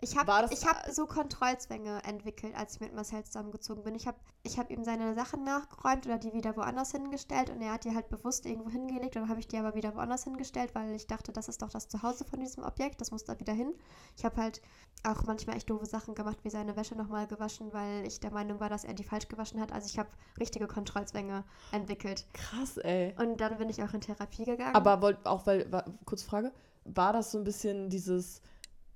Ich 0.00 0.16
habe 0.16 0.30
hab 0.32 0.90
so 0.90 1.06
Kontrollzwänge 1.06 2.02
entwickelt, 2.04 2.54
als 2.54 2.74
ich 2.74 2.80
mit 2.80 2.94
Marcel 2.94 3.24
zusammengezogen 3.24 3.82
bin. 3.82 3.94
Ich 3.94 4.06
habe 4.06 4.18
ich 4.42 4.58
hab 4.58 4.70
ihm 4.70 4.84
seine 4.84 5.14
Sachen 5.14 5.42
nachgeräumt 5.42 6.04
oder 6.06 6.18
die 6.18 6.34
wieder 6.34 6.54
woanders 6.54 6.92
hingestellt 6.92 7.48
und 7.48 7.62
er 7.62 7.72
hat 7.72 7.84
die 7.84 7.94
halt 7.94 8.10
bewusst 8.10 8.44
irgendwo 8.44 8.70
hingelegt 8.70 9.16
und 9.16 9.22
dann 9.22 9.28
habe 9.30 9.40
ich 9.40 9.48
die 9.48 9.56
aber 9.56 9.74
wieder 9.74 9.94
woanders 9.94 10.24
hingestellt, 10.24 10.74
weil 10.74 10.94
ich 10.94 11.06
dachte, 11.06 11.32
das 11.32 11.48
ist 11.48 11.62
doch 11.62 11.70
das 11.70 11.88
Zuhause 11.88 12.24
von 12.24 12.40
diesem 12.40 12.62
Objekt, 12.62 13.00
das 13.00 13.10
muss 13.10 13.24
da 13.24 13.40
wieder 13.40 13.54
hin. 13.54 13.72
Ich 14.16 14.24
habe 14.24 14.36
halt 14.36 14.60
auch 15.02 15.24
manchmal 15.24 15.56
echt 15.56 15.70
doofe 15.70 15.86
Sachen 15.86 16.14
gemacht, 16.14 16.38
wie 16.42 16.50
seine 16.50 16.76
Wäsche 16.76 16.94
nochmal 16.94 17.26
gewaschen, 17.26 17.72
weil 17.72 18.06
ich 18.06 18.20
der 18.20 18.32
Meinung 18.32 18.60
war, 18.60 18.68
dass 18.68 18.84
er 18.84 18.92
die 18.92 19.04
falsch 19.04 19.28
gewaschen 19.28 19.60
hat. 19.60 19.72
Also 19.72 19.86
ich 19.86 19.98
habe 19.98 20.10
richtige 20.38 20.66
Kontrollzwänge 20.66 21.44
entwickelt. 21.72 22.26
Krass, 22.34 22.76
ey. 22.76 23.14
Und 23.18 23.40
dann 23.40 23.56
bin 23.56 23.70
ich 23.70 23.82
auch 23.82 23.94
in 23.94 24.02
Therapie 24.02 24.44
gegangen. 24.44 24.74
Aber 24.74 25.00
wollt, 25.00 25.26
auch 25.26 25.46
weil, 25.46 25.70
war, 25.72 25.84
kurze 26.04 26.26
Frage, 26.26 26.52
war 26.94 27.12
das 27.12 27.32
so 27.32 27.38
ein 27.38 27.44
bisschen 27.44 27.90
dieses, 27.90 28.40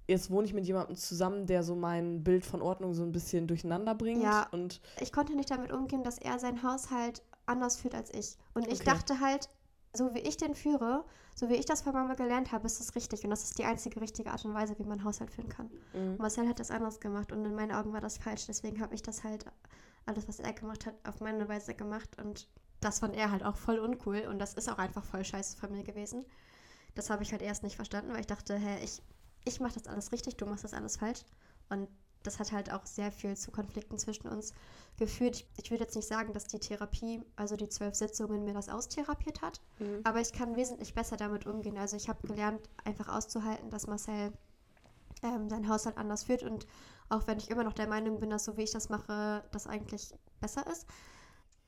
jetzt 0.09 0.31
wohne 0.31 0.47
ich 0.47 0.55
mit 0.55 0.67
jemandem 0.67 0.97
zusammen, 0.97 1.47
der 1.47 1.63
so 1.63 1.75
mein 1.75 2.23
Bild 2.25 2.45
von 2.45 2.63
Ordnung 2.63 2.95
so 2.95 3.03
ein 3.03 3.13
bisschen 3.13 3.47
durcheinander 3.47 3.95
bringt? 3.95 4.23
Ja. 4.23 4.47
Und 4.53 4.81
ich 5.01 5.13
konnte 5.13 5.35
nicht 5.35 5.51
damit 5.51 5.73
umgehen, 5.73 6.03
dass 6.03 6.19
er 6.19 6.39
seinen 6.39 6.63
Haushalt 6.63 7.23
anders 7.47 7.77
führt 7.77 7.95
als 7.95 8.13
ich. 8.13 8.37
Und 8.55 8.67
ich 8.69 8.81
Okay. 8.81 8.91
dachte 8.91 9.21
halt, 9.21 9.49
so 9.93 10.15
wie 10.15 10.21
ich 10.21 10.37
den 10.37 10.55
führe, 10.55 11.05
so 11.35 11.49
wie 11.49 11.55
ich 11.55 11.65
das 11.65 11.83
von 11.83 11.93
Mama 11.93 12.15
gelernt 12.15 12.53
habe, 12.53 12.67
ist 12.67 12.79
das 12.79 12.95
richtig. 12.95 13.25
Und 13.25 13.31
das 13.31 13.45
ist 13.45 13.59
die 13.59 13.65
einzige 13.65 14.01
richtige 14.01 14.31
Art 14.31 14.45
und 14.45 14.55
Weise, 14.55 14.79
wie 14.79 14.85
man 14.85 15.03
Haushalt 15.03 15.31
führen 15.31 15.49
kann. 15.49 15.71
Mhm. 15.93 16.17
Marcel 16.19 16.49
hat 16.49 16.61
das 16.61 16.71
anders 16.71 17.01
gemacht 17.01 17.33
und 17.33 17.45
in 17.45 17.55
meinen 17.55 17.73
Augen 17.73 17.93
war 17.93 18.01
das 18.01 18.19
falsch. 18.19 18.47
Deswegen 18.47 18.81
habe 18.81 18.95
ich 18.95 19.03
das 19.03 19.25
halt, 19.25 19.45
alles, 20.07 20.29
was 20.29 20.39
er 20.41 20.53
gemacht 20.53 20.87
hat, 20.87 20.95
auf 21.07 21.21
meine 21.21 21.49
Weise 21.49 21.75
gemacht. 21.75 22.17
Und 22.23 22.47
das 22.81 23.01
fand 23.01 23.17
er 23.17 23.31
halt 23.31 23.45
auch 23.45 23.57
voll 23.57 23.79
uncool. 23.79 24.27
Und 24.29 24.39
das 24.39 24.55
ist 24.55 24.71
auch 24.71 24.79
einfach 24.79 25.05
voll 25.05 25.25
scheiße 25.25 25.57
von 25.57 25.73
mir 25.73 25.83
gewesen. 25.83 26.25
Das 26.95 27.11
habe 27.11 27.23
ich 27.23 27.33
halt 27.33 27.43
erst 27.43 27.63
nicht 27.63 27.77
verstanden, 27.77 28.13
weil 28.13 28.21
ich 28.21 28.27
dachte, 28.27 28.57
hä, 28.57 28.83
ich, 28.83 29.03
ich 29.45 29.61
mache 29.61 29.75
das 29.75 29.87
alles 29.87 30.13
richtig, 30.13 30.37
du 30.37 30.47
machst 30.47 30.65
das 30.65 30.75
alles 30.75 30.97
falsch. 30.97 31.21
Und 31.69 31.89
das 32.23 32.39
hat 32.39 32.53
halt 32.53 32.71
auch 32.71 32.85
sehr 32.85 33.11
viel 33.11 33.37
zu 33.37 33.51
Konflikten 33.51 33.99
zwischen 33.99 34.29
uns 34.29 34.53
geführt. 34.99 35.37
Ich, 35.37 35.47
ich 35.65 35.71
würde 35.71 35.85
jetzt 35.85 35.97
nicht 35.97 36.09
sagen, 36.09 36.33
dass 36.33 36.47
die 36.47 36.59
Therapie, 36.59 37.23
also 37.37 37.57
die 37.57 37.69
zwölf 37.69 37.95
Sitzungen, 37.95 38.45
mir 38.45 38.55
das 38.55 38.69
austherapiert 38.69 39.41
hat. 39.41 39.61
Mhm. 39.79 40.01
Aber 40.05 40.21
ich 40.21 40.33
kann 40.33 40.57
wesentlich 40.57 40.95
besser 40.95 41.17
damit 41.17 41.47
umgehen. 41.47 41.79
Also 41.79 41.97
ich 41.97 42.09
habe 42.09 42.27
gelernt, 42.27 42.61
einfach 42.85 43.09
auszuhalten, 43.09 43.71
dass 43.71 43.87
Marcel 43.87 44.33
ähm, 45.23 45.49
seinen 45.49 45.69
Haushalt 45.69 45.97
anders 45.97 46.25
führt. 46.25 46.43
Und 46.43 46.67
auch 47.09 47.27
wenn 47.27 47.39
ich 47.39 47.51
immer 47.51 47.65
noch 47.65 47.73
der 47.73 47.89
Meinung 47.89 48.21
bin, 48.21 48.31
dass 48.31 48.45
so 48.45 48.57
wie 48.57 48.63
ich 48.63 48.71
das 48.71 48.89
mache, 48.91 49.43
das 49.53 49.67
eigentlich 49.67 50.13
besser 50.41 50.67
ist, 50.71 50.87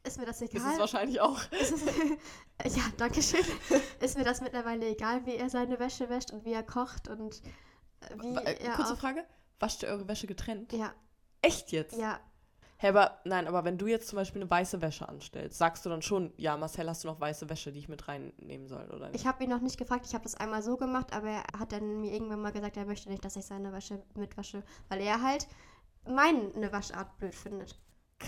ist 0.05 0.19
mir 0.19 0.27
das 0.27 0.41
Ist 0.43 0.55
egal. 0.55 0.73
es 0.75 0.79
wahrscheinlich 0.79 1.21
auch. 1.21 1.41
Ist 1.53 1.73
es- 1.73 1.85
ja, 2.77 2.83
danke 2.97 3.23
schön. 3.23 3.45
Ist 4.01 4.17
mir 4.19 4.25
das 4.25 4.41
mittlerweile 4.41 4.87
egal, 4.89 5.25
wie 5.27 5.37
er 5.37 5.49
seine 5.51 5.79
Wäsche 5.79 6.09
wäscht 6.09 6.31
und 6.33 6.45
wie 6.45 6.53
er 6.53 6.63
kocht 6.63 7.09
und 7.09 7.43
äh, 8.01 8.17
wie 8.23 8.37
Äh, 8.37 8.65
er 8.65 8.73
kurze 8.75 8.97
Frage, 8.97 9.25
wascht 9.61 9.83
ihr 9.83 9.89
eure 9.91 10.09
Wäsche 10.09 10.27
getrennt? 10.27 10.73
Ja, 10.73 10.93
Echt 11.41 11.73
jetzt? 11.73 11.97
ja, 11.99 12.21
Hä, 12.79 12.89
aber 12.89 13.21
nein, 13.25 13.47
aber 13.47 13.63
wenn 13.65 13.79
du 13.79 13.87
jetzt 13.87 14.09
zum 14.09 14.17
Beispiel 14.17 14.43
eine 14.43 14.51
weiße 14.51 14.83
Wäsche 14.83 15.09
anstellst, 15.09 15.57
sagst 15.57 15.87
du 15.87 15.89
dann 15.89 16.03
schon, 16.03 16.33
ja, 16.37 16.57
Marcel, 16.57 16.89
hast 16.89 17.05
du 17.05 17.09
noch 17.09 17.21
weiße 17.21 17.49
Wäsche, 17.49 17.71
die 17.71 17.79
ich 17.79 17.89
mit 17.89 18.09
reinnehmen 18.09 18.67
soll, 18.67 18.91
oder 18.91 19.09
nicht? 19.09 19.21
ich 19.21 19.27
habe 19.29 19.45
ihn 19.45 19.51
noch 19.51 19.61
nicht 19.61 19.79
gefragt. 19.79 20.05
Ich 20.05 20.15
habe 20.15 20.25
das 20.25 20.35
einmal 20.35 20.65
so 20.65 20.77
gemacht, 20.77 21.13
aber 21.13 21.29
er 21.31 21.45
hat 21.61 21.71
dann 21.71 22.01
mir 22.01 22.13
irgendwann 22.13 22.41
mal 22.43 22.51
gesagt, 22.51 22.77
er 22.77 22.85
möchte 22.85 23.09
nicht, 23.09 23.25
dass 23.25 23.37
ich 23.37 23.45
seine 23.47 23.73
Wäsche 23.73 24.03
mitwasche, 24.17 24.65
weil 24.89 25.01
er 25.01 25.23
halt 25.23 25.47
meine 26.09 26.73
Waschart 26.73 27.17
blöd 27.19 27.37
findet. 27.37 27.79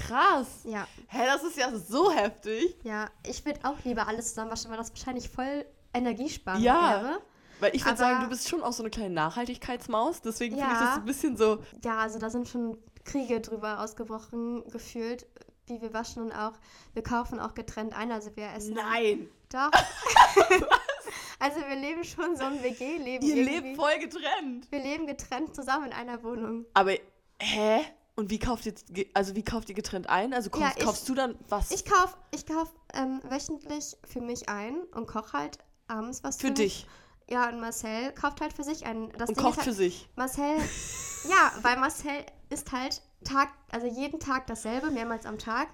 Krass. 0.07 0.46
Ja, 0.64 0.87
Hä, 1.09 1.24
das 1.26 1.42
ist 1.44 1.57
ja 1.57 1.70
so 1.76 2.11
heftig. 2.12 2.76
ja. 2.83 3.09
Ich 3.26 3.44
würde 3.44 3.61
auch 3.64 3.76
lieber 3.85 4.07
alles 4.09 4.28
zusammen 4.30 4.50
waschen, 4.50 4.70
weil 4.70 4.76
das 4.78 4.90
wahrscheinlich 4.90 5.28
voll 5.28 5.64
energiesparend 5.92 6.62
Ja. 6.62 7.02
wäre. 7.02 7.20
Weil 7.61 7.74
ich 7.76 7.85
würde 7.85 7.96
sagen, 7.98 8.22
du 8.24 8.28
bist 8.28 8.48
schon 8.48 8.62
auch 8.62 8.72
so 8.72 8.83
eine 8.83 8.90
kleine 8.90 9.11
Nachhaltigkeitsmaus, 9.14 10.20
deswegen 10.20 10.57
finde 10.57 10.72
ich 10.74 10.80
Ja. 10.80 10.87
das 10.87 10.96
ein 10.96 11.04
bisschen 11.04 11.37
so, 11.37 11.62
Ja, 11.85 11.98
also 11.98 12.18
da 12.18 12.28
sind 12.28 12.48
schon 12.48 12.76
Kriege 13.04 13.40
drüber 13.40 13.80
ausgebrochen 13.80 14.64
gefühlt, 14.70 15.26
wie 15.66 15.80
wir 15.80 15.94
waschen 15.94 16.22
und 16.22 16.33
auch, 16.33 16.52
wir 16.94 17.02
kaufen 17.02 17.38
auch 17.40 17.54
getrennt 17.54 17.96
ein, 17.96 18.11
also 18.12 18.35
wir 18.37 18.52
essen. 18.54 18.74
nein, 18.74 19.28
Doch. 19.50 19.70
also 21.38 21.61
wir 21.61 21.76
leben 21.76 22.04
schon 22.04 22.37
so 22.37 22.44
ein 22.44 22.62
WG-Leben. 22.62 23.24
ihr 23.24 23.37
irgendwie. 23.37 23.68
lebt 23.68 23.76
voll 23.76 23.98
getrennt. 23.98 24.70
Wir 24.70 24.80
leben 24.80 25.07
getrennt 25.07 25.54
zusammen 25.54 25.87
in 25.87 25.92
einer 25.92 26.22
Wohnung. 26.22 26.66
Aber, 26.74 26.92
hä? 27.40 27.80
Und 28.16 28.31
wie 28.31 28.38
kauft 28.38 28.66
ihr, 28.66 28.74
also 29.14 29.35
wie 29.35 29.42
kauft 29.42 29.68
ihr 29.68 29.74
getrennt 29.74 30.09
ein? 30.09 30.33
Also 30.33 30.50
kaufst, 30.50 30.64
Ja, 30.66 30.72
ich- 30.79 30.85
kaufst 30.85 31.09
du 31.09 31.14
dann 31.14 31.37
was 31.48 31.70
Ich 31.72 31.85
kaufe 31.85 32.16
ich 32.31 32.46
kauf, 32.46 32.72
ähm, 32.92 33.20
wöchentlich 33.29 33.96
für 34.05 34.20
mich 34.20 34.48
ein 34.48 34.77
und 34.94 35.07
koche 35.07 35.33
halt 35.37 35.59
abends 35.88 36.22
was 36.22 36.37
für 36.37 36.48
mich. 36.48 36.55
dich 36.59 36.87
Ja, 37.29 37.48
und 37.48 37.59
Marcel 37.61 38.12
kauft 38.12 38.40
halt 38.40 38.53
für 38.53 38.62
sich 38.64 38.85
ein. 38.87 39.11
Das 39.18 39.31
und 39.31 39.37
Ding 39.38 39.44
kocht 39.44 39.57
ist 39.59 39.64
für 39.64 39.70
halt, 39.70 39.77
sich? 39.77 40.09
Marcel, 40.14 40.57
ja, 41.29 41.53
weil 41.62 41.77
Marcel 41.79 42.24
ist 42.50 42.70
halt 42.70 43.03
Tag, 43.24 43.48
also 43.70 43.87
jeden 43.87 44.20
Tag 44.20 44.46
dasselbe, 44.46 44.90
mehrmals 44.90 45.24
am 45.27 45.38
Tag 45.38 45.68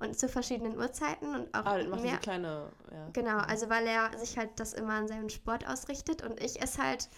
und 0.00 0.18
zu 0.18 0.28
verschiedenen 0.28 0.76
Uhrzeiten 0.76 1.34
und 1.34 1.54
auch 1.54 1.64
Ah, 1.64 1.82
macht 1.84 2.02
mehr. 2.02 2.18
kleine, 2.18 2.70
ja. 2.92 3.08
Genau, 3.14 3.38
also 3.38 3.70
weil 3.70 3.86
er 3.86 4.18
sich 4.18 4.36
halt 4.36 4.50
das 4.56 4.74
immer 4.74 4.94
an 4.94 5.08
seinem 5.08 5.28
Sport 5.30 5.66
ausrichtet 5.66 6.22
und 6.22 6.42
ich 6.42 6.60
esse 6.60 6.82
halt 6.82 7.08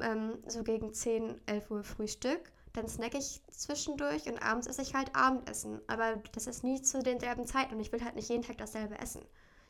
ähm, 0.00 0.38
so 0.46 0.62
gegen 0.62 0.94
10, 0.94 1.40
11 1.46 1.70
Uhr 1.70 1.82
Frühstück. 1.84 2.52
Dann 2.74 2.88
snack 2.88 3.14
ich 3.14 3.40
zwischendurch 3.50 4.26
und 4.26 4.42
abends 4.42 4.66
esse 4.66 4.82
ich 4.82 4.94
halt 4.94 5.14
Abendessen. 5.14 5.80
Aber 5.86 6.16
das 6.32 6.46
ist 6.46 6.64
nie 6.64 6.82
zu 6.82 7.02
denselben 7.02 7.46
Zeiten 7.46 7.74
und 7.74 7.80
ich 7.80 7.92
will 7.92 8.04
halt 8.04 8.16
nicht 8.16 8.28
jeden 8.28 8.42
Tag 8.42 8.58
dasselbe 8.58 8.98
essen. 8.98 9.22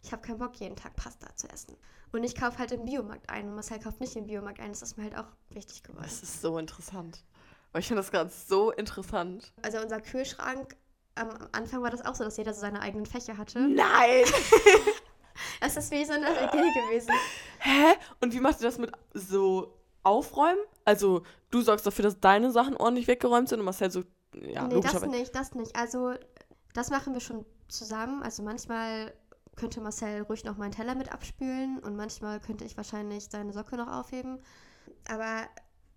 Ich 0.02 0.12
habe 0.12 0.22
keinen 0.22 0.38
Bock, 0.38 0.56
jeden 0.56 0.76
Tag 0.76 0.96
Pasta 0.96 1.34
zu 1.36 1.48
essen. 1.48 1.76
Und 2.12 2.24
ich 2.24 2.34
kaufe 2.34 2.58
halt 2.58 2.72
im 2.72 2.84
Biomarkt 2.84 3.30
ein 3.30 3.48
und 3.48 3.54
Marcel 3.54 3.78
kauft 3.78 4.00
nicht 4.00 4.16
im 4.16 4.26
Biomarkt 4.26 4.60
ein. 4.60 4.70
Das 4.70 4.82
ist 4.82 4.96
mir 4.96 5.04
halt 5.04 5.16
auch 5.16 5.26
wichtig 5.50 5.82
geworden. 5.82 6.04
Das 6.04 6.22
ist 6.22 6.40
so 6.40 6.58
interessant. 6.58 7.22
Ich 7.76 7.88
finde 7.88 8.02
das 8.02 8.10
gerade 8.10 8.30
so 8.30 8.70
interessant. 8.70 9.52
Also 9.62 9.78
unser 9.78 10.00
Kühlschrank, 10.00 10.76
am 11.14 11.30
am 11.30 11.48
Anfang 11.52 11.82
war 11.82 11.90
das 11.90 12.04
auch 12.04 12.14
so, 12.14 12.24
dass 12.24 12.36
jeder 12.36 12.54
so 12.54 12.60
seine 12.60 12.80
eigenen 12.80 13.06
Fächer 13.06 13.36
hatte. 13.36 13.60
Nein! 13.60 14.24
Das 15.60 15.76
ist 15.76 15.90
wie 15.90 16.04
so 16.04 16.12
eine 16.12 16.26
WG 16.26 16.58
gewesen. 16.58 17.12
Hä? 17.58 17.94
Und 18.20 18.32
wie 18.34 18.40
macht 18.40 18.60
ihr 18.60 18.66
das 18.66 18.78
mit 18.78 18.92
so 19.14 19.74
aufräumen? 20.02 20.60
Also, 20.84 21.22
du 21.50 21.62
sorgst 21.62 21.86
dafür, 21.86 22.04
dass 22.04 22.20
deine 22.20 22.50
Sachen 22.50 22.76
ordentlich 22.76 23.06
weggeräumt 23.06 23.48
sind 23.48 23.60
und 23.60 23.64
Marcel 23.64 23.90
so, 23.90 24.02
ja, 24.34 24.66
nee, 24.66 24.80
das 24.80 25.02
nicht, 25.06 25.34
das 25.34 25.54
nicht. 25.54 25.74
Also, 25.76 26.14
das 26.74 26.90
machen 26.90 27.14
wir 27.14 27.20
schon 27.20 27.44
zusammen. 27.68 28.22
Also, 28.22 28.42
manchmal 28.42 29.12
könnte 29.56 29.80
Marcel 29.80 30.22
ruhig 30.22 30.44
noch 30.44 30.56
meinen 30.56 30.72
Teller 30.72 30.94
mit 30.94 31.12
abspülen 31.12 31.78
und 31.78 31.96
manchmal 31.96 32.40
könnte 32.40 32.64
ich 32.64 32.76
wahrscheinlich 32.76 33.28
seine 33.30 33.52
Socke 33.52 33.76
noch 33.76 33.88
aufheben. 33.88 34.40
Aber 35.08 35.48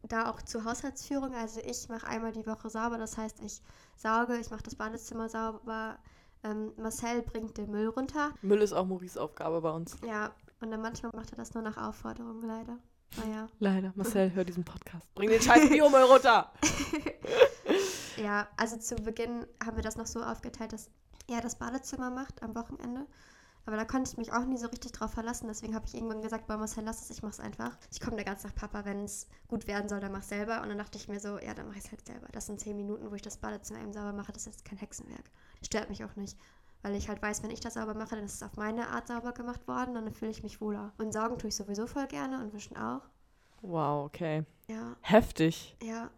da 0.04 0.30
auch 0.30 0.41
zur 0.41 0.63
Haushaltsführung, 0.63 1.34
also 1.34 1.60
ich 1.62 1.89
mache 1.89 2.08
einmal 2.08 2.32
die 2.32 2.45
Woche 2.45 2.69
sauber, 2.69 2.97
das 2.97 3.17
heißt, 3.17 3.41
ich 3.43 3.62
sauge, 3.95 4.38
ich 4.38 4.50
mache 4.50 4.63
das 4.63 4.76
Badezimmer 4.76 5.28
sauber. 5.30 5.97
Ähm, 6.43 6.71
Marcel 6.78 7.23
bringt 7.23 7.58
den 7.58 7.71
Müll 7.71 7.88
runter. 7.88 8.34
Müll 8.41 8.62
ist 8.62 8.73
auch 8.73 8.86
Maurice 8.86 9.21
Aufgabe 9.21 9.60
bei 9.62 9.71
uns. 9.71 9.97
Ja, 10.06 10.32
und 10.62 10.71
dann 10.71 10.82
manchmal 10.82 11.12
macht 11.15 11.32
er 11.32 11.38
das 11.38 11.54
nur 11.54 11.63
nach 11.63 11.78
Aufforderung, 11.78 12.41
leider. 12.43 12.78
Naja. 13.15 13.48
Leider. 13.60 13.93
Marcel, 13.96 14.34
hör 14.34 14.43
diesen 14.43 14.63
Podcast. 14.63 15.13
Bring 15.15 15.30
den 15.30 15.41
scheiß 15.41 15.70
Biomüll 15.70 16.04
runter. 16.04 16.52
Ja, 18.17 18.48
also 18.58 18.78
zu 18.78 18.96
Beginn 18.96 19.46
haben 19.63 19.76
wir 19.76 19.84
das 19.84 19.96
noch 19.96 20.08
so 20.08 20.24
aufgeteilt, 20.24 20.74
dass 20.74 20.89
er 21.28 21.41
das 21.41 21.56
Badezimmer 21.56 22.10
macht 22.10 22.41
am 22.41 22.56
Wochenende. 22.56 23.06
Aber 23.65 23.76
da 23.76 23.84
konnte 23.84 24.10
ich 24.10 24.17
mich 24.17 24.32
auch 24.32 24.46
nie 24.46 24.58
so 24.58 24.67
richtig 24.67 24.93
drauf 24.93 25.12
verlassen. 25.12 25.48
Deswegen 25.48 25.76
habe 25.76 25.86
ich 25.86 25.93
irgendwann 25.93 26.22
gesagt, 26.22 26.48
boah, 26.48 26.58
Marcel, 26.58 26.86
lass 26.86 27.02
es, 27.02 27.10
ich 27.10 27.22
mach's 27.22 27.41
einfach. 27.41 27.78
Ich 27.91 28.00
komme 28.00 28.15
da 28.15 28.24
ganz 28.24 28.43
nach 28.43 28.56
Papa, 28.56 28.86
wenn 28.86 29.04
es 29.04 29.28
gut 29.50 29.67
werden 29.67 29.89
soll, 29.89 30.00
dann 30.00 30.13
mach 30.13 30.24
selber. 30.24 30.62
Und 30.62 30.70
dann 30.70 30.78
dachte 30.78 30.98
ich 30.98 31.10
mir 31.10 31.20
so, 31.20 31.38
ja, 31.38 31.54
dann 31.54 31.67
mach 31.67 31.76
ich's 31.76 31.91
halt 31.91 32.06
selber. 32.06 32.28
Das 32.32 32.46
sind 32.46 32.62
zehn 32.62 32.78
Minuten, 32.78 33.12
wo 33.12 33.15
ich 33.15 33.22
das 33.22 33.38
Badezimmer 33.38 33.82
eben 33.82 33.91
sauber 33.91 34.13
mache. 34.13 34.32
Das 34.32 34.48
ist 34.48 34.63
kein 34.63 34.78
Hexenwerk. 34.78 35.30
Stört 35.62 35.89
mich 35.89 36.04
auch 36.06 36.15
nicht. 36.15 36.38
Weil 36.82 36.96
ich 36.96 37.10
halt 37.10 37.22
weiß, 37.22 37.44
wenn 37.44 37.52
ich 37.52 37.60
das 37.60 37.74
sauber 37.74 37.94
mache, 37.94 38.16
dann 38.16 38.26
ist 38.26 38.36
es 38.36 38.44
auf 38.44 38.56
meine 38.56 38.90
Art 38.90 39.08
sauber 39.08 39.34
gemacht 39.34 39.68
worden 39.68 39.98
und 39.98 40.06
dann 40.06 40.13
fühle 40.13 40.32
ich 40.32 40.44
mich 40.44 40.62
wohler. 40.62 40.94
Und 40.98 41.12
saugen 41.12 41.38
tue 41.38 41.50
ich 41.50 41.56
sowieso 41.56 41.88
voll 41.88 42.08
gerne 42.08 42.40
und 42.40 42.54
wischen 42.54 42.78
auch. 42.78 43.02
Wow, 43.62 44.06
okay. 44.06 44.46
Ja, 44.68 44.96
Heftig. 45.02 45.76
ja. 45.82 46.12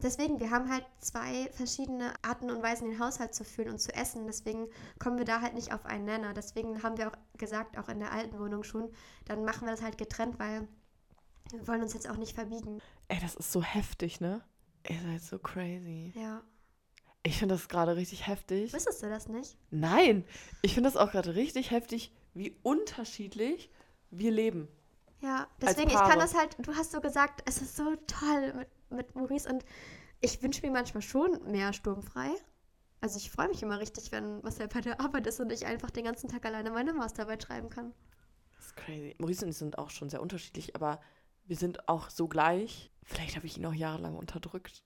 Deswegen, 0.00 0.38
wir 0.38 0.52
haben 0.52 0.70
halt 0.70 0.84
zwei 1.00 1.50
verschiedene 1.52 2.12
Arten 2.22 2.50
und 2.50 2.62
Weisen, 2.62 2.88
den 2.88 3.00
Haushalt 3.00 3.34
zu 3.34 3.44
führen 3.44 3.70
und 3.70 3.80
zu 3.80 3.92
essen. 3.94 4.26
Deswegen 4.28 4.68
kommen 5.00 5.18
wir 5.18 5.24
da 5.24 5.40
halt 5.40 5.54
nicht 5.54 5.72
auf 5.72 5.84
einen 5.86 6.04
Nenner. 6.04 6.32
Deswegen 6.34 6.84
haben 6.84 6.96
wir 6.98 7.08
auch 7.08 7.16
gesagt, 7.36 7.76
auch 7.76 7.88
in 7.88 7.98
der 7.98 8.12
alten 8.12 8.38
Wohnung 8.38 8.62
schon, 8.62 8.92
dann 9.24 9.44
machen 9.44 9.66
wir 9.66 9.72
das 9.72 9.82
halt 9.82 9.98
getrennt, 9.98 10.38
weil 10.38 10.68
wir 11.50 11.66
wollen 11.66 11.82
uns 11.82 11.94
jetzt 11.94 12.08
auch 12.08 12.16
nicht 12.16 12.34
verbiegen. 12.34 12.78
Ey, 13.08 13.18
das 13.20 13.34
ist 13.34 13.50
so 13.50 13.60
heftig, 13.60 14.20
ne? 14.20 14.44
Ihr 14.88 15.00
seid 15.00 15.22
so 15.22 15.38
crazy. 15.40 16.12
Ja. 16.14 16.42
Ich 17.28 17.36
finde 17.36 17.56
das 17.56 17.68
gerade 17.68 17.94
richtig 17.94 18.26
heftig. 18.26 18.72
Wusstest 18.72 19.02
du 19.02 19.10
das 19.10 19.28
nicht? 19.28 19.58
Nein, 19.70 20.24
ich 20.62 20.72
finde 20.72 20.88
das 20.88 20.96
auch 20.96 21.12
gerade 21.12 21.34
richtig 21.34 21.70
heftig, 21.70 22.10
wie 22.32 22.56
unterschiedlich 22.62 23.70
wir 24.10 24.30
leben. 24.30 24.66
Ja, 25.20 25.46
deswegen, 25.60 25.90
ich 25.90 25.96
kann 25.96 26.18
das 26.18 26.34
halt, 26.34 26.56
du 26.58 26.74
hast 26.74 26.90
so 26.90 27.02
gesagt, 27.02 27.42
es 27.44 27.60
ist 27.60 27.76
so 27.76 27.96
toll 28.06 28.54
mit, 28.54 28.68
mit 28.90 29.14
Maurice 29.14 29.46
und 29.46 29.62
ich 30.22 30.42
wünsche 30.42 30.64
mir 30.64 30.72
manchmal 30.72 31.02
schon 31.02 31.38
mehr 31.52 31.74
sturmfrei. 31.74 32.30
Also 33.02 33.18
ich 33.18 33.30
freue 33.30 33.48
mich 33.48 33.62
immer 33.62 33.78
richtig, 33.78 34.10
wenn 34.10 34.40
Marcel 34.40 34.66
bei 34.68 34.80
der 34.80 34.98
Arbeit 34.98 35.26
ist 35.26 35.38
und 35.38 35.52
ich 35.52 35.66
einfach 35.66 35.90
den 35.90 36.04
ganzen 36.04 36.30
Tag 36.30 36.46
alleine 36.46 36.70
meine 36.70 36.94
Masterarbeit 36.94 37.42
schreiben 37.42 37.68
kann. 37.68 37.92
Das 38.56 38.68
ist 38.68 38.76
crazy. 38.76 39.14
Maurice 39.18 39.44
und 39.44 39.50
ich 39.50 39.58
sind 39.58 39.76
auch 39.76 39.90
schon 39.90 40.08
sehr 40.08 40.22
unterschiedlich, 40.22 40.74
aber 40.74 40.98
wir 41.44 41.56
sind 41.56 41.90
auch 41.90 42.08
so 42.08 42.26
gleich. 42.26 42.90
Vielleicht 43.02 43.36
habe 43.36 43.46
ich 43.46 43.58
ihn 43.58 43.66
auch 43.66 43.74
jahrelang 43.74 44.16
unterdrückt. 44.16 44.82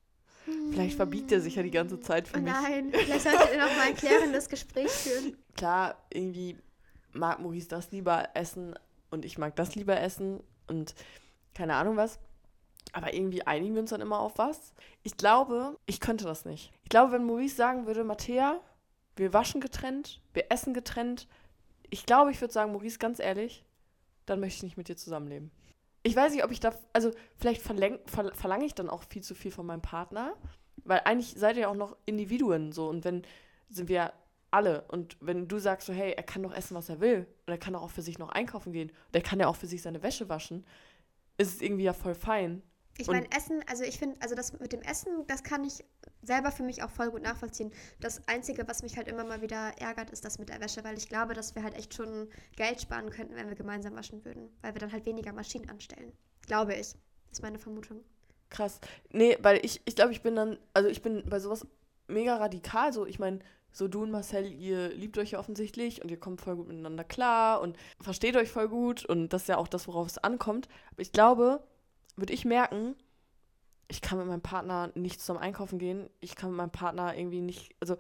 Vielleicht 0.71 0.97
verbiegt 0.97 1.31
er 1.33 1.41
sich 1.41 1.55
ja 1.57 1.63
die 1.63 1.71
ganze 1.71 2.01
Zeit 2.01 2.29
für 2.29 2.39
Oh 2.39 2.41
mich. 2.41 2.53
nein, 2.53 2.91
vielleicht 2.93 3.23
solltet 3.23 3.53
ihr 3.53 3.59
noch 3.61 3.77
mal 3.77 3.87
ein 3.89 3.97
klärendes 3.97 4.49
Gespräch 4.49 4.91
führen. 4.91 5.37
Klar, 5.57 5.97
irgendwie 6.13 6.57
mag 7.13 7.41
Maurice 7.41 7.69
das 7.69 7.91
lieber 7.93 8.31
essen 8.35 8.75
und 9.11 9.25
ich 9.25 9.39
mag 9.39 9.55
das 9.57 9.75
lieber 9.75 10.01
essen 10.01 10.41
und 10.67 10.95
keine 11.55 11.75
Ahnung 11.77 11.97
was. 11.97 12.19
Aber 12.93 13.15
irgendwie 13.15 13.47
einigen 13.47 13.75
wir 13.75 13.81
uns 13.83 13.91
dann 13.91 14.01
immer 14.01 14.19
auf 14.19 14.39
was. 14.39 14.75
Ich 15.03 15.17
glaube, 15.17 15.79
ich 15.87 16.01
könnte 16.01 16.25
das 16.25 16.45
nicht. 16.45 16.73
Ich 16.83 16.89
glaube, 16.91 17.13
wenn 17.13 17.25
Maurice 17.25 17.55
sagen 17.57 17.87
würde, 17.87 18.03
Mattea, 18.05 18.61
wir 19.17 19.33
waschen 19.33 19.61
getrennt, 19.61 20.21
wir 20.35 20.51
essen 20.51 20.75
getrennt. 20.75 21.29
Ich 21.91 22.07
glaube, 22.07 22.31
ich 22.31 22.41
würde 22.41 22.53
sagen, 22.53 22.73
Maurice, 22.73 22.99
ganz 22.99 23.19
ehrlich, 23.19 23.65
dann 24.27 24.41
möchte 24.41 24.57
ich 24.59 24.63
nicht 24.63 24.77
mit 24.77 24.89
dir 24.89 24.97
zusammenleben. 24.97 25.51
Ich 26.03 26.17
weiß 26.17 26.33
nicht, 26.33 26.45
ob 26.45 26.51
ich 26.51 26.61
da, 26.61 26.75
also 26.93 27.13
vielleicht 27.37 27.63
verläng, 27.63 27.99
ver, 28.07 28.35
verlange 28.35 28.65
ich 28.65 28.75
dann 28.75 28.91
auch 28.91 29.05
viel 29.05 29.23
zu 29.23 29.35
viel 29.35 29.53
von 29.53 29.67
meinem 29.67 29.83
Partner, 29.83 30.35
weil 30.85 31.01
eigentlich 31.05 31.35
seid 31.37 31.57
ihr 31.57 31.63
ja 31.63 31.69
auch 31.69 31.77
noch 31.77 31.97
Individuen 32.07 32.73
so 32.73 32.89
und 32.89 33.05
wenn 33.05 33.23
sind 33.69 33.89
wir 33.89 34.13
alle 34.51 34.83
und 34.89 35.17
wenn 35.21 35.49
du 35.49 35.59
sagst 35.59 35.87
so, 35.87 35.93
hey, 35.93 36.13
er 36.13 36.23
kann 36.23 36.43
doch 36.43 36.53
essen, 36.53 36.75
was 36.75 36.89
er 36.89 37.01
will 37.01 37.27
und 37.47 37.53
er 37.53 37.59
kann 37.59 37.73
doch 37.73 37.83
auch 37.83 37.91
für 37.91 38.03
sich 38.03 38.19
noch 38.19 38.29
einkaufen 38.29 38.73
gehen 38.73 38.91
und 38.91 39.15
er 39.15 39.23
kann 39.23 39.41
ja 39.41 39.47
auch 39.47 39.57
für 39.57 39.67
sich 39.67 39.81
seine 39.83 40.03
Wäsche 40.03 40.29
waschen, 40.29 40.67
ist 41.39 41.55
es 41.55 41.63
irgendwie 41.63 41.85
ja 41.85 41.93
voll 41.93 42.15
fein. 42.15 42.63
Ich 42.99 43.07
meine, 43.07 43.27
Essen, 43.35 43.65
also 43.69 43.85
ich 43.85 43.99
finde, 43.99 44.21
also 44.21 44.35
das 44.35 44.59
mit 44.59 44.73
dem 44.73 44.83
Essen, 44.83 45.27
das 45.27 45.43
kann 45.43 45.65
ich 45.65 45.85
selber 46.23 46.53
für 46.53 46.63
mich 46.63 46.83
auch 46.83 46.91
voll 46.91 47.11
gut 47.11 47.23
nachvollziehen. 47.23 47.73
Das 48.01 48.27
Einzige, 48.29 48.69
was 48.69 48.83
mich 48.83 48.97
halt 48.97 49.09
immer 49.09 49.25
mal 49.25 49.41
wieder 49.41 49.73
ärgert, 49.79 50.11
ist 50.11 50.25
das 50.25 50.39
mit 50.39 50.51
der 50.51 50.61
Wäsche, 50.61 50.85
weil 50.85 50.97
ich 50.97 51.09
glaube, 51.09 51.35
dass 51.35 51.55
wir 51.55 51.63
halt 51.63 51.75
echt 51.75 51.95
schon 51.95 52.29
Geld 52.57 52.81
sparen 52.81 53.11
könnten, 53.11 53.35
wenn 53.35 53.49
wir 53.49 53.57
gemeinsam 53.57 53.97
waschen 53.97 54.25
würden. 54.25 54.51
Weil 54.61 54.75
wir 54.75 54.81
dann 54.81 54.93
halt 54.93 55.07
weniger 55.07 55.33
Maschinen 55.33 55.69
anstellen. 55.71 56.13
Glaube 56.47 56.75
ich. 56.75 56.95
Ist 57.31 57.43
meine 57.43 57.59
Vermutung. 57.59 58.01
Krass. 58.51 58.79
Nee, 59.11 59.39
weil 59.41 59.65
ich, 59.65 59.81
ich 59.87 59.97
glaube, 59.97 60.13
ich 60.13 60.23
bin 60.23 60.37
dann, 60.37 60.59
also 60.75 60.89
ich 60.89 61.01
bin 61.01 61.25
bei 61.27 61.41
sowas 61.41 61.67
mega 62.09 62.37
radikal. 62.37 62.93
So, 62.93 63.07
ich 63.07 63.19
meine, 63.19 63.39
so 63.73 63.89
du 63.89 64.03
und 64.03 64.11
Marcel, 64.11 64.53
ihr 64.53 64.91
liebt 64.91 65.17
euch 65.17 65.31
ja 65.31 65.39
offensichtlich 65.39 66.03
und 66.03 66.11
ihr 66.11 66.21
kommt 66.21 66.43
voll 66.43 66.57
gut 66.57 66.69
miteinander 66.69 67.05
klar 67.05 67.63
und 67.63 67.77
versteht 68.01 68.37
euch 68.37 68.51
voll 68.51 68.69
gut 68.69 69.05
und 69.07 69.31
das 69.31 69.43
ist 69.43 69.49
ja 69.49 69.57
auch 69.57 69.69
das, 69.69 69.89
worauf 69.89 70.07
es 70.07 70.19
ankommt. 70.19 70.69
Aber 70.91 71.01
ich 71.01 71.13
glaube, 71.13 71.65
würde 72.17 72.33
ich 72.33 72.45
merken, 72.45 72.95
ich 73.89 74.01
kann 74.01 74.19
mit 74.19 74.27
meinem 74.27 74.41
Partner 74.43 74.91
nicht 74.95 75.21
zum 75.21 75.37
Einkaufen 75.37 75.79
gehen. 75.79 76.09
Ich 76.21 76.35
kann 76.37 76.51
mit 76.51 76.57
meinem 76.57 76.71
Partner 76.71 77.17
irgendwie 77.17 77.41
nicht, 77.41 77.75
also 77.81 77.97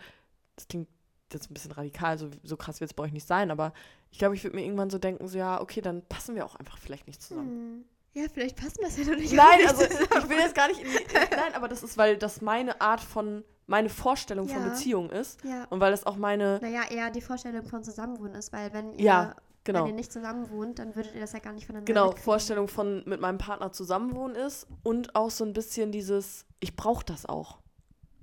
das 0.56 0.68
klingt 0.68 0.88
jetzt 1.32 1.50
ein 1.50 1.54
bisschen 1.54 1.72
radikal, 1.72 2.18
so, 2.18 2.30
so 2.42 2.56
krass 2.56 2.80
wird 2.80 2.90
es 2.90 2.94
bei 2.94 3.04
euch 3.04 3.12
nicht 3.12 3.26
sein, 3.26 3.50
aber 3.50 3.72
ich 4.10 4.18
glaube, 4.18 4.34
ich 4.34 4.44
würde 4.44 4.56
mir 4.56 4.64
irgendwann 4.64 4.90
so 4.90 4.98
denken, 4.98 5.26
so 5.28 5.38
ja, 5.38 5.60
okay, 5.60 5.80
dann 5.80 6.02
passen 6.06 6.34
wir 6.34 6.44
auch 6.44 6.56
einfach 6.56 6.78
vielleicht 6.78 7.06
nicht 7.06 7.22
zusammen. 7.22 7.48
Hm. 7.48 7.84
Ja, 8.14 8.28
vielleicht 8.30 8.56
passen 8.60 8.80
das 8.82 8.98
ja 8.98 9.04
noch 9.04 9.16
nicht. 9.16 9.32
Nein, 9.32 9.60
also 9.66 9.86
zusammen. 9.86 10.08
ich 10.24 10.28
will 10.28 10.36
jetzt 10.38 10.54
gar 10.54 10.68
nicht 10.68 10.80
in 10.84 10.86
die, 10.90 11.14
Nein, 11.34 11.54
aber 11.54 11.68
das 11.68 11.82
ist, 11.82 11.96
weil 11.96 12.18
das 12.18 12.42
meine 12.42 12.78
Art 12.82 13.00
von, 13.00 13.42
meine 13.66 13.88
Vorstellung 13.88 14.48
von 14.48 14.62
Ja. 14.62 14.68
Beziehung 14.68 15.08
ist. 15.08 15.42
Ja. 15.44 15.64
Und 15.70 15.80
weil 15.80 15.92
das 15.92 16.04
auch 16.04 16.16
meine, 16.16 16.58
Naja, 16.60 16.82
eher 16.90 17.10
die 17.10 17.22
Vorstellung 17.22 17.64
von 17.64 17.82
Zusammenwohnen 17.82 18.34
ist, 18.34 18.52
weil 18.52 18.70
wenn 18.74 18.92
ihr, 18.92 19.04
Ja, 19.04 19.36
wenn 19.64 19.74
genau, 19.74 19.86
ihr 19.86 19.92
nicht 19.92 20.12
zusammen 20.12 20.50
wohnt, 20.50 20.78
dann 20.78 20.96
würdet 20.96 21.14
ihr 21.14 21.20
das 21.20 21.32
ja 21.32 21.38
gar 21.38 21.52
nicht 21.52 21.66
voneinander 21.66 21.92
genau, 21.92 22.06
mitkriegen. 22.06 22.24
Vorstellung 22.24 22.68
von 22.68 23.04
mit 23.06 23.20
meinem 23.20 23.38
Partner 23.38 23.72
zusammenwohnen 23.72 24.36
ist 24.36 24.66
und 24.82 25.14
auch 25.14 25.30
so 25.30 25.44
ein 25.44 25.52
bisschen 25.52 25.92
dieses, 25.92 26.46
ich 26.58 26.74
brauche 26.74 27.04
das 27.04 27.26
auch. 27.26 27.58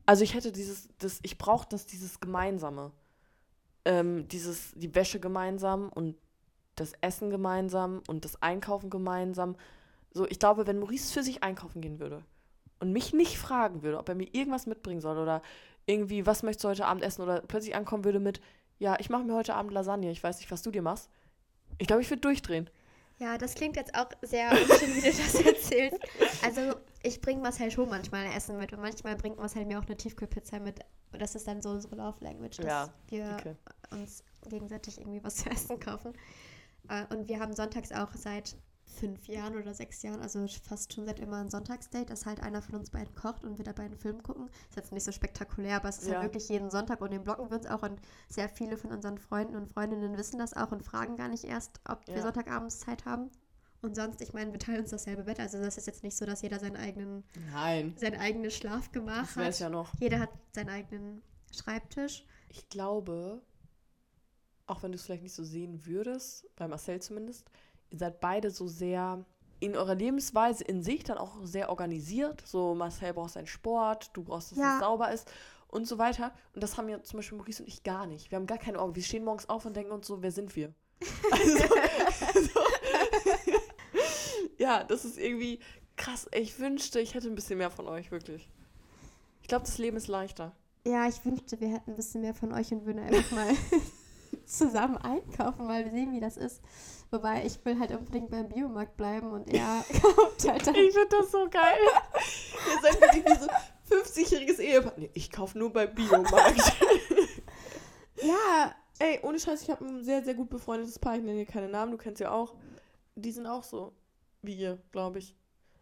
Also 0.06 0.24
ich 0.24 0.34
hätte 0.34 0.52
dieses, 0.52 0.90
das, 0.98 1.20
ich 1.22 1.38
brauche 1.38 1.68
das, 1.70 1.86
dieses 1.86 2.20
Gemeinsame. 2.20 2.92
Ähm, 3.86 4.28
dieses, 4.28 4.74
die 4.76 4.94
Wäsche 4.94 5.20
gemeinsam 5.20 5.90
und 5.90 6.18
das 6.76 6.94
Essen 7.02 7.30
gemeinsam 7.30 8.02
und 8.08 8.26
das 8.26 8.42
Einkaufen 8.42 8.90
gemeinsam. 8.90 9.56
So, 10.12 10.28
ich 10.28 10.40
glaube, 10.40 10.68
wenn 10.68 10.80
Maurice 10.80 11.14
für 11.14 11.24
sich 11.24 11.44
einkaufen 11.44 11.82
gehen 11.82 12.00
würde 12.00 12.24
und 12.80 12.92
mich 12.92 13.14
nicht 13.14 13.38
fragen 13.38 13.84
würde, 13.84 13.98
ob 13.98 14.10
er 14.10 14.16
mir 14.16 14.28
irgendwas 14.34 14.66
mitbringen 14.66 15.02
soll 15.02 15.18
oder 15.18 15.42
irgendwie, 15.86 16.26
was 16.26 16.44
möchtest 16.44 16.66
du 16.66 16.70
heute 16.70 16.86
Abend 16.86 17.04
essen 17.04 17.22
oder 17.22 17.42
plötzlich 17.42 17.76
ankommen 17.76 18.04
würde 18.04 18.20
mit, 18.20 18.42
ja, 18.80 18.98
ich 19.00 19.10
mache 19.10 19.24
mir 19.24 19.36
heute 19.36 19.56
Abend 19.56 19.72
Lasagne, 19.72 20.12
ich 20.12 20.24
weiß 20.24 20.40
nicht, 20.40 20.52
was 20.52 20.62
du 20.62 20.72
dir 20.72 20.82
machst. 20.82 21.10
Ich 21.80 21.88
glaube, 21.88 22.02
ich 22.04 22.10
würde 22.10 22.22
durchdrehen. 22.22 22.70
Ja, 23.18 23.38
das 23.38 23.56
klingt 23.56 23.76
jetzt 23.76 23.96
auch 23.96 24.10
sehr 24.22 24.50
unschön, 24.52 24.96
wie 24.96 25.02
du 25.02 25.08
das 25.08 25.34
erzählst. 25.46 25.98
Also, 26.44 26.76
ich 27.04 27.20
bringe 27.20 27.42
Marcel 27.42 27.70
schon 27.72 27.90
manchmal 27.90 28.28
Essen 28.28 28.58
mit 28.58 28.72
und 28.72 28.80
manchmal 28.82 29.16
bringt 29.18 29.38
Marcel 29.38 29.66
mir 29.66 29.80
auch 29.80 29.86
eine 29.86 29.98
Tiefkühlpizza 29.98 30.60
mit. 30.60 30.80
Und 31.12 31.22
das 31.22 31.36
ist 31.36 31.48
dann 31.48 31.62
so 31.62 31.70
unsere 31.72 31.96
Love 31.96 32.24
Language, 32.24 32.58
dass 32.58 32.66
Ja, 32.66 32.94
wir 33.08 33.36
Okay. 33.40 33.56
uns 33.92 34.24
gegenseitig 34.48 35.00
irgendwie 35.00 35.24
was 35.24 35.38
zu 35.38 35.50
essen 35.50 35.80
kaufen. 35.80 36.14
Äh, 36.88 37.04
Und 37.14 37.28
wir 37.28 37.40
haben 37.40 37.54
sonntags 37.54 37.92
auch 37.92 38.14
seit 38.14 38.56
fünf 38.90 39.28
Jahren 39.28 39.56
oder 39.56 39.74
sechs 39.74 40.02
Jahren, 40.02 40.20
also 40.22 40.46
fast 40.64 40.94
schon 40.94 41.06
seit 41.06 41.20
immer 41.20 41.38
ein 41.38 41.50
Sonntagsdate, 41.50 42.10
dass 42.10 42.26
halt 42.26 42.42
einer 42.42 42.62
von 42.62 42.76
uns 42.76 42.90
beiden 42.90 43.14
kocht 43.16 43.44
und 43.44 43.58
wir 43.58 43.66
dabei 43.66 43.84
einen 43.84 43.98
Film 43.98 44.22
gucken. 44.24 44.50
Ist 44.70 44.76
jetzt 44.76 44.92
nicht 44.92 45.04
so 45.04 45.12
spektakulär, 45.12 45.78
aber 45.78 45.90
es 45.90 46.00
ist 46.00 46.08
Ja. 46.08 46.16
halt 46.16 46.24
wirklich 46.24 46.50
jeden 46.50 46.70
Sonntag 46.70 47.00
und 47.02 47.12
den 47.12 47.24
blocken 47.24 47.50
wir 47.50 47.58
uns 47.58 47.68
auch 47.68 47.84
und 47.84 48.00
sehr 48.28 48.50
viele 48.50 48.78
von 48.78 48.92
unseren 48.92 49.18
Freunden 49.18 49.56
und 49.56 49.68
Freundinnen 49.68 50.18
wissen 50.18 50.40
das 50.40 50.54
auch 50.56 50.72
und 50.72 50.84
fragen 50.84 51.16
gar 51.16 51.30
nicht 51.30 51.44
erst, 51.44 51.80
ob 51.88 52.06
wir 52.08 52.16
Ja. 52.16 52.22
Sonntagabends 52.24 52.80
Zeit 52.80 53.06
haben. 53.06 53.30
Und 53.82 53.96
sonst, 53.96 54.20
ich 54.22 54.34
meine, 54.34 54.52
wir 54.52 54.60
teilen 54.60 54.82
uns 54.82 54.90
dasselbe 54.90 55.24
Bett, 55.24 55.40
also 55.40 55.58
das 55.58 55.78
ist 55.78 55.88
jetzt 55.88 56.04
nicht 56.04 56.18
so, 56.18 56.26
dass 56.26 56.42
jeder 56.42 56.60
seinen 56.60 56.76
eigenen, 56.76 57.24
Nein. 57.52 57.94
sein 57.98 58.16
eigenes 58.16 58.54
Schlafgemach 58.56 59.34
Das 59.36 59.38
hat. 59.38 59.60
ja 59.60 59.70
noch. 59.70 59.94
Jeder 60.00 60.20
hat 60.20 60.32
seinen 60.54 60.70
eigenen 60.70 61.22
Schreibtisch. 61.56 62.26
Ich 62.50 62.68
glaube, 62.68 63.42
auch 64.68 64.84
wenn 64.84 64.92
du 64.92 64.98
es 64.98 65.04
vielleicht 65.04 65.24
nicht 65.24 65.34
so 65.34 65.44
sehen 65.44 65.86
würdest, 65.86 66.46
bei 66.58 66.68
Marcel 66.68 67.02
zumindest, 67.02 67.50
ihr 67.90 67.98
seid 68.00 68.20
beide 68.20 68.52
so 68.52 68.68
sehr 68.68 69.24
in 69.62 69.76
eurer 69.76 69.96
Lebensweise 69.96 70.64
in 70.64 70.84
sich 70.84 71.04
dann 71.04 71.18
auch 71.18 71.36
sehr 71.44 71.70
organisiert. 71.70 72.42
So, 72.46 72.76
Marcel 72.76 73.14
braucht 73.14 73.32
seinen 73.34 73.48
Sport, 73.48 74.12
du 74.14 74.24
brauchst, 74.24 74.52
dass 74.52 74.58
Ja. 74.60 74.76
es 74.76 74.80
sauber 74.82 75.12
ist 75.12 75.30
und 75.68 75.86
so 75.88 75.98
weiter. 75.98 76.32
Und 76.56 76.64
das 76.64 76.78
haben 76.78 76.88
ja 76.90 77.02
zum 77.04 77.18
Beispiel 77.18 77.38
Maurice 77.38 77.62
und 77.64 77.68
ich 77.68 77.84
gar 77.84 78.06
nicht. 78.08 78.32
Wir 78.32 78.38
haben 78.38 78.48
gar 78.48 78.58
keine 78.58 78.80
Augen. 78.80 78.96
Wir 78.96 79.04
stehen 79.04 79.26
morgens 79.26 79.50
auf 79.50 79.66
und 79.66 79.76
denken 79.76 79.92
uns 79.92 80.08
so, 80.08 80.22
wer 80.22 80.32
sind 80.32 80.56
wir? 80.56 80.74
Also, 81.32 81.64
also, 82.34 82.60
ja, 84.58 84.84
das 84.84 85.06
ist 85.06 85.18
irgendwie 85.18 85.60
krass. 85.96 86.28
Ich 86.34 86.60
wünschte, 86.60 87.00
ich 87.00 87.14
hätte 87.14 87.28
ein 87.28 87.36
bisschen 87.36 87.58
mehr 87.58 87.70
von 87.72 87.88
euch, 87.88 88.12
wirklich. 88.12 88.50
Ich 89.42 89.48
glaube, 89.48 89.66
das 89.66 89.78
Leben 89.78 89.98
ist 89.98 90.08
leichter. 90.08 90.56
Ja, 90.86 91.08
ich 91.08 91.24
wünschte, 91.26 91.60
wir 91.60 91.70
hätten 91.70 91.92
ein 91.92 91.96
bisschen 91.96 92.22
mehr 92.22 92.34
von 92.34 92.54
euch 92.54 92.72
und 92.72 92.86
würden 92.86 93.00
einfach 93.00 93.32
mal 93.32 93.48
zusammen 94.50 94.98
einkaufen, 94.98 95.66
mal 95.68 95.90
sehen, 95.90 96.12
wie 96.14 96.20
das 96.20 96.38
ist. 96.38 96.62
Wobei, 97.12 97.46
ich 97.46 97.64
will 97.66 97.80
halt 97.80 97.92
unbedingt 97.92 98.30
beim 98.30 98.50
Biomarkt 98.50 98.96
bleiben 98.98 99.32
und 99.32 99.52
er 99.54 99.84
kauft 100.02 100.48
halt 100.48 100.68
dann. 100.68 100.76
Ich 100.76 100.94
finde 100.94 101.08
das 101.10 101.32
so 101.32 101.48
geil. 101.50 101.78
Ihr 102.74 102.82
seid 102.82 103.02
wirklich 103.02 103.26
wie 103.26 103.40
so 103.40 103.96
50-jähriges 103.96 104.60
Ehepaar. 104.60 104.94
Nee, 104.98 105.10
ich 105.14 105.32
kaufe 105.32 105.58
nur 105.58 105.72
beim 105.74 105.94
Biomarkt. 105.96 106.74
Ja, 108.22 108.76
Ey, 109.02 109.18
ohne 109.24 109.40
Scheiß, 109.40 109.62
ich 109.62 109.70
habe 109.70 109.86
ein 109.86 110.04
sehr, 110.04 110.22
sehr 110.26 110.34
gut 110.34 110.50
befreundetes 110.50 111.00
Paar. 111.00 111.16
Ich 111.16 111.22
nenne 111.24 111.38
hier 111.38 111.46
keine 111.46 111.70
Namen, 111.70 111.94
du 111.94 111.98
kennst 111.98 112.20
ja 112.20 112.32
auch. 112.32 112.54
Die 113.16 113.32
sind 113.32 113.48
auch 113.48 113.64
so. 113.64 113.94
wie 114.42 114.56
ihr, 114.56 114.78
glaube 114.92 115.20
ich. 115.20 115.36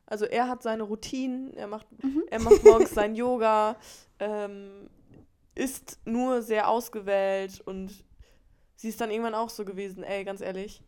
Also 0.05 0.25
er 0.25 0.47
hat 0.47 0.61
seine 0.61 0.83
Routinen, 0.83 1.51
er 1.55 1.65
macht, 1.67 1.87
Mhm. 2.03 2.23
er 2.29 2.39
macht 2.41 2.63
morgens 2.63 2.91
sein 2.93 3.15
Yoga, 3.15 3.75
ähm, 4.19 4.87
ist 5.55 5.99
nur 6.05 6.43
sehr 6.43 6.69
ausgewählt 6.69 7.59
und 7.65 8.05
sie 8.77 8.87
ist 8.87 9.01
dann 9.01 9.11
irgendwann 9.11 9.35
auch 9.35 9.49
so 9.49 9.65
gewesen, 9.65 10.03
ey, 10.03 10.23
ganz 10.23 10.39
ehrlich, 10.39 10.81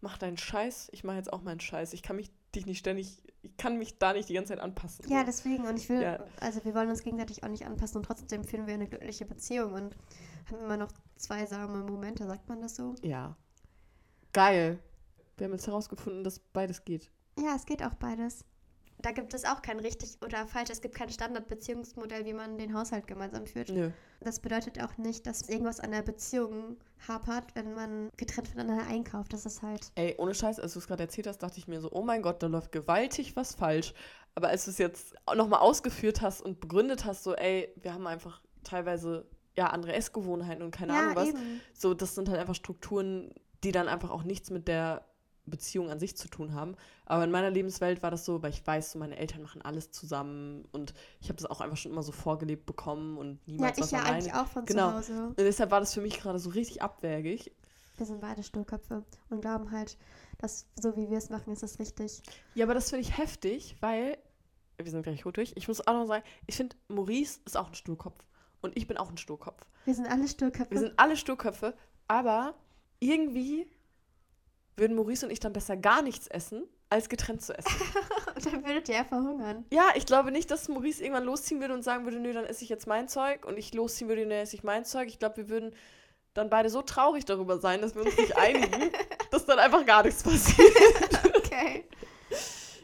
mach 0.00 0.16
deinen 0.16 0.38
Scheiß, 0.38 0.88
ich 0.92 1.04
mache 1.04 1.16
jetzt 1.18 1.30
auch 1.32 1.42
meinen 1.42 1.60
Scheiß. 1.60 1.92
Ich 1.92 2.02
kann 2.02 2.16
mich 2.16 2.30
dich 2.54 2.64
nicht 2.64 2.78
ständig, 2.78 3.22
ich 3.42 3.56
kann 3.58 3.76
mich 3.78 3.98
da 3.98 4.14
nicht 4.14 4.28
die 4.30 4.34
ganze 4.34 4.54
Zeit 4.54 4.60
anpassen. 4.60 5.04
Ja, 5.10 5.22
deswegen. 5.24 5.66
Und 5.66 5.76
ich 5.76 5.88
will, 5.90 6.00
Ja. 6.00 6.24
also 6.40 6.64
wir 6.64 6.74
wollen 6.74 6.88
uns 6.88 7.02
gegenseitig 7.02 7.44
auch 7.44 7.48
nicht 7.48 7.66
anpassen 7.66 7.98
und 7.98 8.04
trotzdem 8.04 8.42
führen 8.44 8.66
wir 8.66 8.74
eine 8.74 8.88
glückliche 8.88 9.26
Beziehung 9.26 9.72
und 9.74 9.94
haben 10.50 10.62
immer 10.64 10.76
noch 10.78 10.92
zweisame 11.16 11.82
Momente, 11.84 12.26
sagt 12.26 12.48
man 12.48 12.60
das 12.62 12.76
so? 12.76 12.94
ja. 13.02 13.36
Geil. 14.32 14.78
Wir 15.38 15.46
haben 15.46 15.52
jetzt 15.52 15.66
herausgefunden, 15.66 16.22
dass 16.24 16.38
beides 16.38 16.84
geht. 16.84 17.10
Ja, 17.38 17.54
es 17.56 17.64
geht 17.66 17.82
auch 17.82 17.94
beides. 17.94 18.44
Da 19.02 19.12
gibt 19.12 19.34
es 19.34 19.44
auch 19.44 19.62
kein 19.62 19.78
richtig 19.78 20.16
oder 20.24 20.46
falsch. 20.46 20.70
Es 20.70 20.80
gibt 20.80 20.94
kein 20.94 21.10
Standardbeziehungsmodell, 21.10 22.24
wie 22.24 22.32
man 22.32 22.58
den 22.58 22.74
Haushalt 22.74 23.06
gemeinsam 23.06 23.46
führt. 23.46 23.68
Nö. 23.68 23.90
Das 24.20 24.40
bedeutet 24.40 24.82
auch 24.82 24.96
nicht, 24.96 25.26
dass 25.26 25.48
irgendwas 25.48 25.80
an 25.80 25.90
der 25.90 26.02
Beziehung 26.02 26.76
hapert, 27.06 27.54
wenn 27.54 27.74
man 27.74 28.08
getrennt 28.16 28.48
voneinander 28.48 28.86
einkauft. 28.86 29.32
Das 29.32 29.44
ist 29.44 29.62
halt. 29.62 29.92
Ey, 29.94 30.14
ohne 30.18 30.34
Scheiß, 30.34 30.58
als 30.58 30.72
du 30.72 30.78
es 30.78 30.86
gerade 30.86 31.02
erzählt 31.02 31.26
hast, 31.26 31.38
dachte 31.38 31.58
ich 31.58 31.68
mir 31.68 31.80
so, 31.80 31.90
oh 31.92 32.02
mein 32.02 32.22
Gott, 32.22 32.42
da 32.42 32.46
läuft 32.46 32.72
gewaltig 32.72 33.36
was 33.36 33.54
falsch. 33.54 33.92
Aber 34.34 34.48
als 34.48 34.64
du 34.64 34.70
es 34.70 34.78
jetzt 34.78 35.14
nochmal 35.34 35.60
ausgeführt 35.60 36.22
hast 36.22 36.42
und 36.42 36.60
begründet 36.60 37.04
hast, 37.04 37.24
so, 37.24 37.34
ey, 37.34 37.72
wir 37.76 37.92
haben 37.92 38.06
einfach 38.06 38.42
teilweise 38.64 39.26
ja 39.56 39.68
andere 39.68 39.94
Essgewohnheiten 39.94 40.62
und 40.62 40.70
keine 40.70 40.92
ja, 40.92 41.00
Ahnung 41.00 41.16
was. 41.16 41.28
eben. 41.28 41.60
So, 41.72 41.94
das 41.94 42.14
sind 42.14 42.28
halt 42.28 42.40
einfach 42.40 42.54
Strukturen, 42.54 43.32
die 43.64 43.72
dann 43.72 43.88
einfach 43.88 44.10
auch 44.10 44.22
nichts 44.22 44.50
mit 44.50 44.68
der 44.68 45.04
Beziehung 45.46 45.90
an 45.90 45.98
sich 46.00 46.16
zu 46.16 46.28
tun 46.28 46.52
haben. 46.54 46.76
Aber 47.04 47.24
in 47.24 47.30
meiner 47.30 47.50
Lebenswelt 47.50 48.02
war 48.02 48.10
das 48.10 48.24
so, 48.24 48.42
weil 48.42 48.50
ich 48.50 48.66
weiß, 48.66 48.92
so 48.92 48.98
meine 48.98 49.16
Eltern 49.16 49.42
machen 49.42 49.62
alles 49.62 49.90
zusammen 49.92 50.64
und 50.72 50.92
ich 51.20 51.28
habe 51.28 51.36
das 51.40 51.46
auch 51.48 51.60
einfach 51.60 51.76
schon 51.76 51.92
immer 51.92 52.02
so 52.02 52.12
vorgelebt 52.12 52.66
bekommen 52.66 53.16
und 53.16 53.38
Ja, 53.46 53.52
niemals 53.52 53.78
ich 53.78 53.84
was 53.84 53.90
ja 53.92 53.98
alleine. 54.00 54.16
eigentlich 54.16 54.34
auch 54.34 54.46
von 54.48 54.64
Genau. 54.64 54.90
zu 54.90 54.96
Hause. 54.96 55.26
Und 55.28 55.38
deshalb 55.38 55.70
war 55.70 55.80
das 55.80 55.94
für 55.94 56.00
mich 56.00 56.18
gerade 56.18 56.38
so 56.38 56.50
richtig 56.50 56.82
abwägig. 56.82 57.52
Wir 57.96 58.06
sind 58.06 58.20
beide 58.20 58.42
Sturköpfe 58.42 59.04
und 59.30 59.40
glauben 59.40 59.70
halt, 59.70 59.96
dass 60.38 60.66
so 60.78 60.96
wie 60.96 61.08
wir 61.08 61.16
es 61.18 61.30
machen, 61.30 61.52
ist 61.52 61.62
es 61.62 61.78
richtig. 61.78 62.20
Ja, 62.54 62.66
aber 62.66 62.74
das 62.74 62.90
finde 62.90 63.02
ich 63.02 63.16
heftig, 63.16 63.76
weil 63.80 64.18
wir 64.76 64.90
sind 64.90 65.02
gleich 65.02 65.22
gut 65.22 65.38
durch. 65.38 65.52
Ich 65.56 65.68
muss 65.68 65.86
auch 65.86 65.94
noch 65.94 66.06
sagen, 66.06 66.22
ich 66.46 66.56
finde, 66.56 66.76
Maurice 66.88 67.40
ist 67.46 67.56
auch 67.56 67.68
ein 67.68 67.74
Sturkopf. 67.74 68.22
Und 68.60 68.76
ich 68.76 68.86
bin 68.86 68.96
auch 68.98 69.08
ein 69.10 69.16
Sturkopf. 69.16 69.64
Wir 69.84 69.94
sind 69.94 70.06
alle 70.10 70.26
Sturköpfe. 70.28 70.70
Wir 70.72 70.80
sind 70.80 70.92
alle 70.98 71.16
Sturköpfe, 71.16 71.74
aber 72.08 72.54
irgendwie 72.98 73.66
würden 74.76 74.94
Maurice 74.96 75.24
und 75.26 75.32
ich 75.32 75.40
dann 75.40 75.52
besser 75.52 75.76
gar 75.76 76.02
nichts 76.02 76.26
essen, 76.26 76.64
als 76.90 77.08
getrennt 77.08 77.42
zu 77.42 77.56
essen. 77.56 77.70
und 78.34 78.46
dann 78.52 78.64
würdet 78.66 78.88
ihr 78.88 78.96
ja 78.96 79.04
verhungern. 79.04 79.64
ja, 79.70 79.88
ich 79.94 80.06
glaube 80.06 80.30
nicht, 80.30 80.50
dass 80.50 80.68
Maurice 80.68 81.02
irgendwann 81.02 81.24
losziehen 81.24 81.60
würde 81.60 81.74
und 81.74 81.82
sagen 81.82 82.04
würde, 82.04 82.18
nö, 82.20 82.32
dann 82.32 82.44
esse 82.44 82.62
ich 82.64 82.68
jetzt 82.70 82.86
mein 82.86 83.08
Zeug 83.08 83.44
und 83.46 83.56
ich 83.58 83.72
losziehen 83.74 84.08
würde, 84.08 84.22
dann 84.22 84.32
esse 84.32 84.54
ich 84.56 84.62
mein 84.64 84.84
Zeug. 84.84 85.08
Ich 85.08 85.18
glaube, 85.18 85.38
wir 85.38 85.48
würden 85.48 85.74
dann 86.34 86.50
beide 86.50 86.68
so 86.68 86.82
traurig 86.82 87.24
darüber 87.24 87.58
sein, 87.58 87.80
dass 87.80 87.94
wir 87.94 88.02
uns 88.02 88.16
nicht 88.16 88.36
einigen, 88.36 88.90
dass 89.30 89.46
dann 89.46 89.58
einfach 89.58 89.86
gar 89.86 90.02
nichts 90.04 90.22
passiert. 90.22 90.70
Okay. 91.36 91.84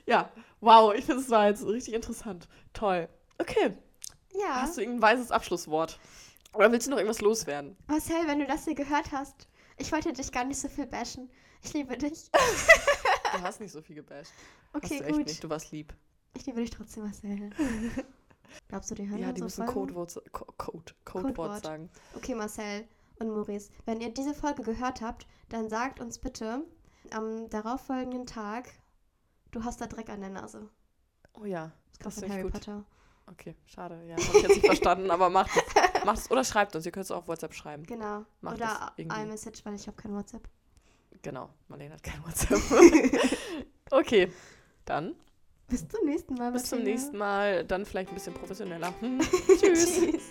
Ja, 0.07 0.31
wow, 0.61 0.95
ich 0.95 1.05
finde, 1.05 1.21
es 1.23 1.31
war 1.31 1.47
jetzt 1.49 1.65
richtig 1.67 1.95
interessant. 1.95 2.49
Toll. 2.73 3.09
Okay, 3.39 3.77
Ja. 4.33 4.63
hast 4.63 4.77
du 4.77 4.81
irgendein 4.81 5.03
weises 5.03 5.31
Abschlusswort? 5.31 5.99
Oder 6.55 6.71
willst 6.73 6.87
du 6.87 6.91
noch 6.91 6.99
irgendwas 6.99 7.21
loswerden? 7.21 7.77
Marcel, 7.87 8.17
wenn 8.27 8.39
du 8.39 8.47
das 8.47 8.65
hier 8.65 8.75
gehört 8.75 9.11
hast, 9.13 9.49
ich 9.77 9.91
wollte 9.93 10.13
dich 10.13 10.31
gar 10.33 10.45
nicht 10.45 10.59
so 10.61 10.69
viel 10.69 10.87
bashen. 10.87 11.31
Ich 11.63 11.73
liebe 11.75 11.97
dich. 11.97 12.31
Du 12.33 13.41
hast 13.43 13.61
nicht 13.61 13.73
so 13.73 13.81
viel 13.83 13.97
gebasht. 13.97 14.33
Okay, 14.75 14.95
hast 14.95 15.01
du 15.01 15.05
echt 15.05 15.17
gut. 15.19 15.27
nicht, 15.27 15.45
du 15.45 15.51
warst 15.51 15.71
lieb. 15.73 15.93
Ich 16.35 16.47
liebe 16.47 16.61
dich 16.61 16.71
trotzdem, 16.71 17.05
Marcel. 17.05 17.51
Glaubst 18.69 18.91
du, 18.91 18.95
die 18.95 19.07
hören 19.09 19.19
Ja, 19.21 19.33
die 19.33 19.43
müssen? 19.43 19.67
Codewort, 19.67 20.15
Co 20.33 20.47
Code, 20.57 20.93
Codewort 21.05 21.35
Codewort. 21.37 21.63
sagen. 21.63 21.91
Okay, 22.15 22.35
Marcel 22.35 22.87
und 23.19 23.29
Maurice, 23.29 23.71
wenn 23.85 24.01
ihr 24.01 24.09
diese 24.15 24.33
Folge 24.35 24.63
gehört 24.63 25.03
habt, 25.03 25.27
dann 25.51 25.69
sagt 25.69 26.01
uns 26.01 26.19
bitte 26.19 26.65
am 27.11 27.51
darauffolgenden 27.51 28.25
Tag, 28.27 28.71
du 29.51 29.63
hast 29.63 29.81
da 29.83 29.87
Dreck 29.87 30.09
an 30.09 30.21
der 30.23 30.31
Nase. 30.31 30.69
Oh 31.35 31.45
ja, 31.45 31.71
Das 31.99 32.15
das 32.17 32.25
ist 32.25 32.31
Harry 32.31 32.43
gut. 32.45 32.53
Potter. 32.53 32.85
Okay, 33.31 33.55
schade. 33.67 34.03
Ja, 34.07 34.13
habe 34.17 34.23
ich 34.37 34.43
jetzt 34.43 34.49
nicht 34.49 34.67
verstanden, 34.67 35.11
aber 35.11 35.31
macht 35.31 35.51
es. 35.57 35.63
Macht 36.05 36.19
es 36.19 36.31
oder 36.33 36.43
schreibt 36.43 36.75
uns. 36.75 36.85
Ihr 36.85 36.91
könnt 36.91 37.05
es 37.05 37.11
auch 37.13 37.19
auf 37.19 37.29
WhatsApp 37.29 37.55
schreiben. 37.55 37.85
Genau. 37.85 38.25
Macht 38.41 38.57
Oder 38.57 38.93
iMessage, 38.97 39.65
weil 39.65 39.75
ich 39.77 39.87
habe 39.87 39.97
kein 39.97 40.13
WhatsApp. 40.13 40.49
Genau, 41.23 41.49
Marlene 41.69 41.95
hat 41.95 42.03
kein 42.03 42.21
WhatsApp. 42.25 42.61
okay, 43.93 44.33
dann 44.85 45.15
Bis 45.69 45.87
zum 45.87 46.05
nächsten 46.05 46.35
Mal. 46.35 46.51
bis 46.51 46.65
zum 46.65 46.79
Martina. 46.79 46.95
nächsten 46.97 47.17
Mal. 47.19 47.65
Dann 47.65 47.87
vielleicht 47.87 48.09
ein 48.11 48.15
bisschen 48.15 48.35
professioneller. 48.35 48.93
Hm, 49.01 49.21
Tschüss. 49.61 50.01
Tschüss. 50.01 50.23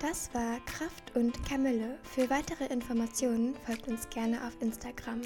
Das 0.00 0.34
war 0.34 0.58
Kraft 0.66 1.14
und 1.14 1.46
Kamille. 1.48 1.96
Für 2.02 2.28
weitere 2.28 2.66
Informationen 2.66 3.54
folgt 3.64 3.86
uns 3.86 4.08
gerne 4.10 4.44
auf 4.44 4.60
Instagram. 4.60 5.20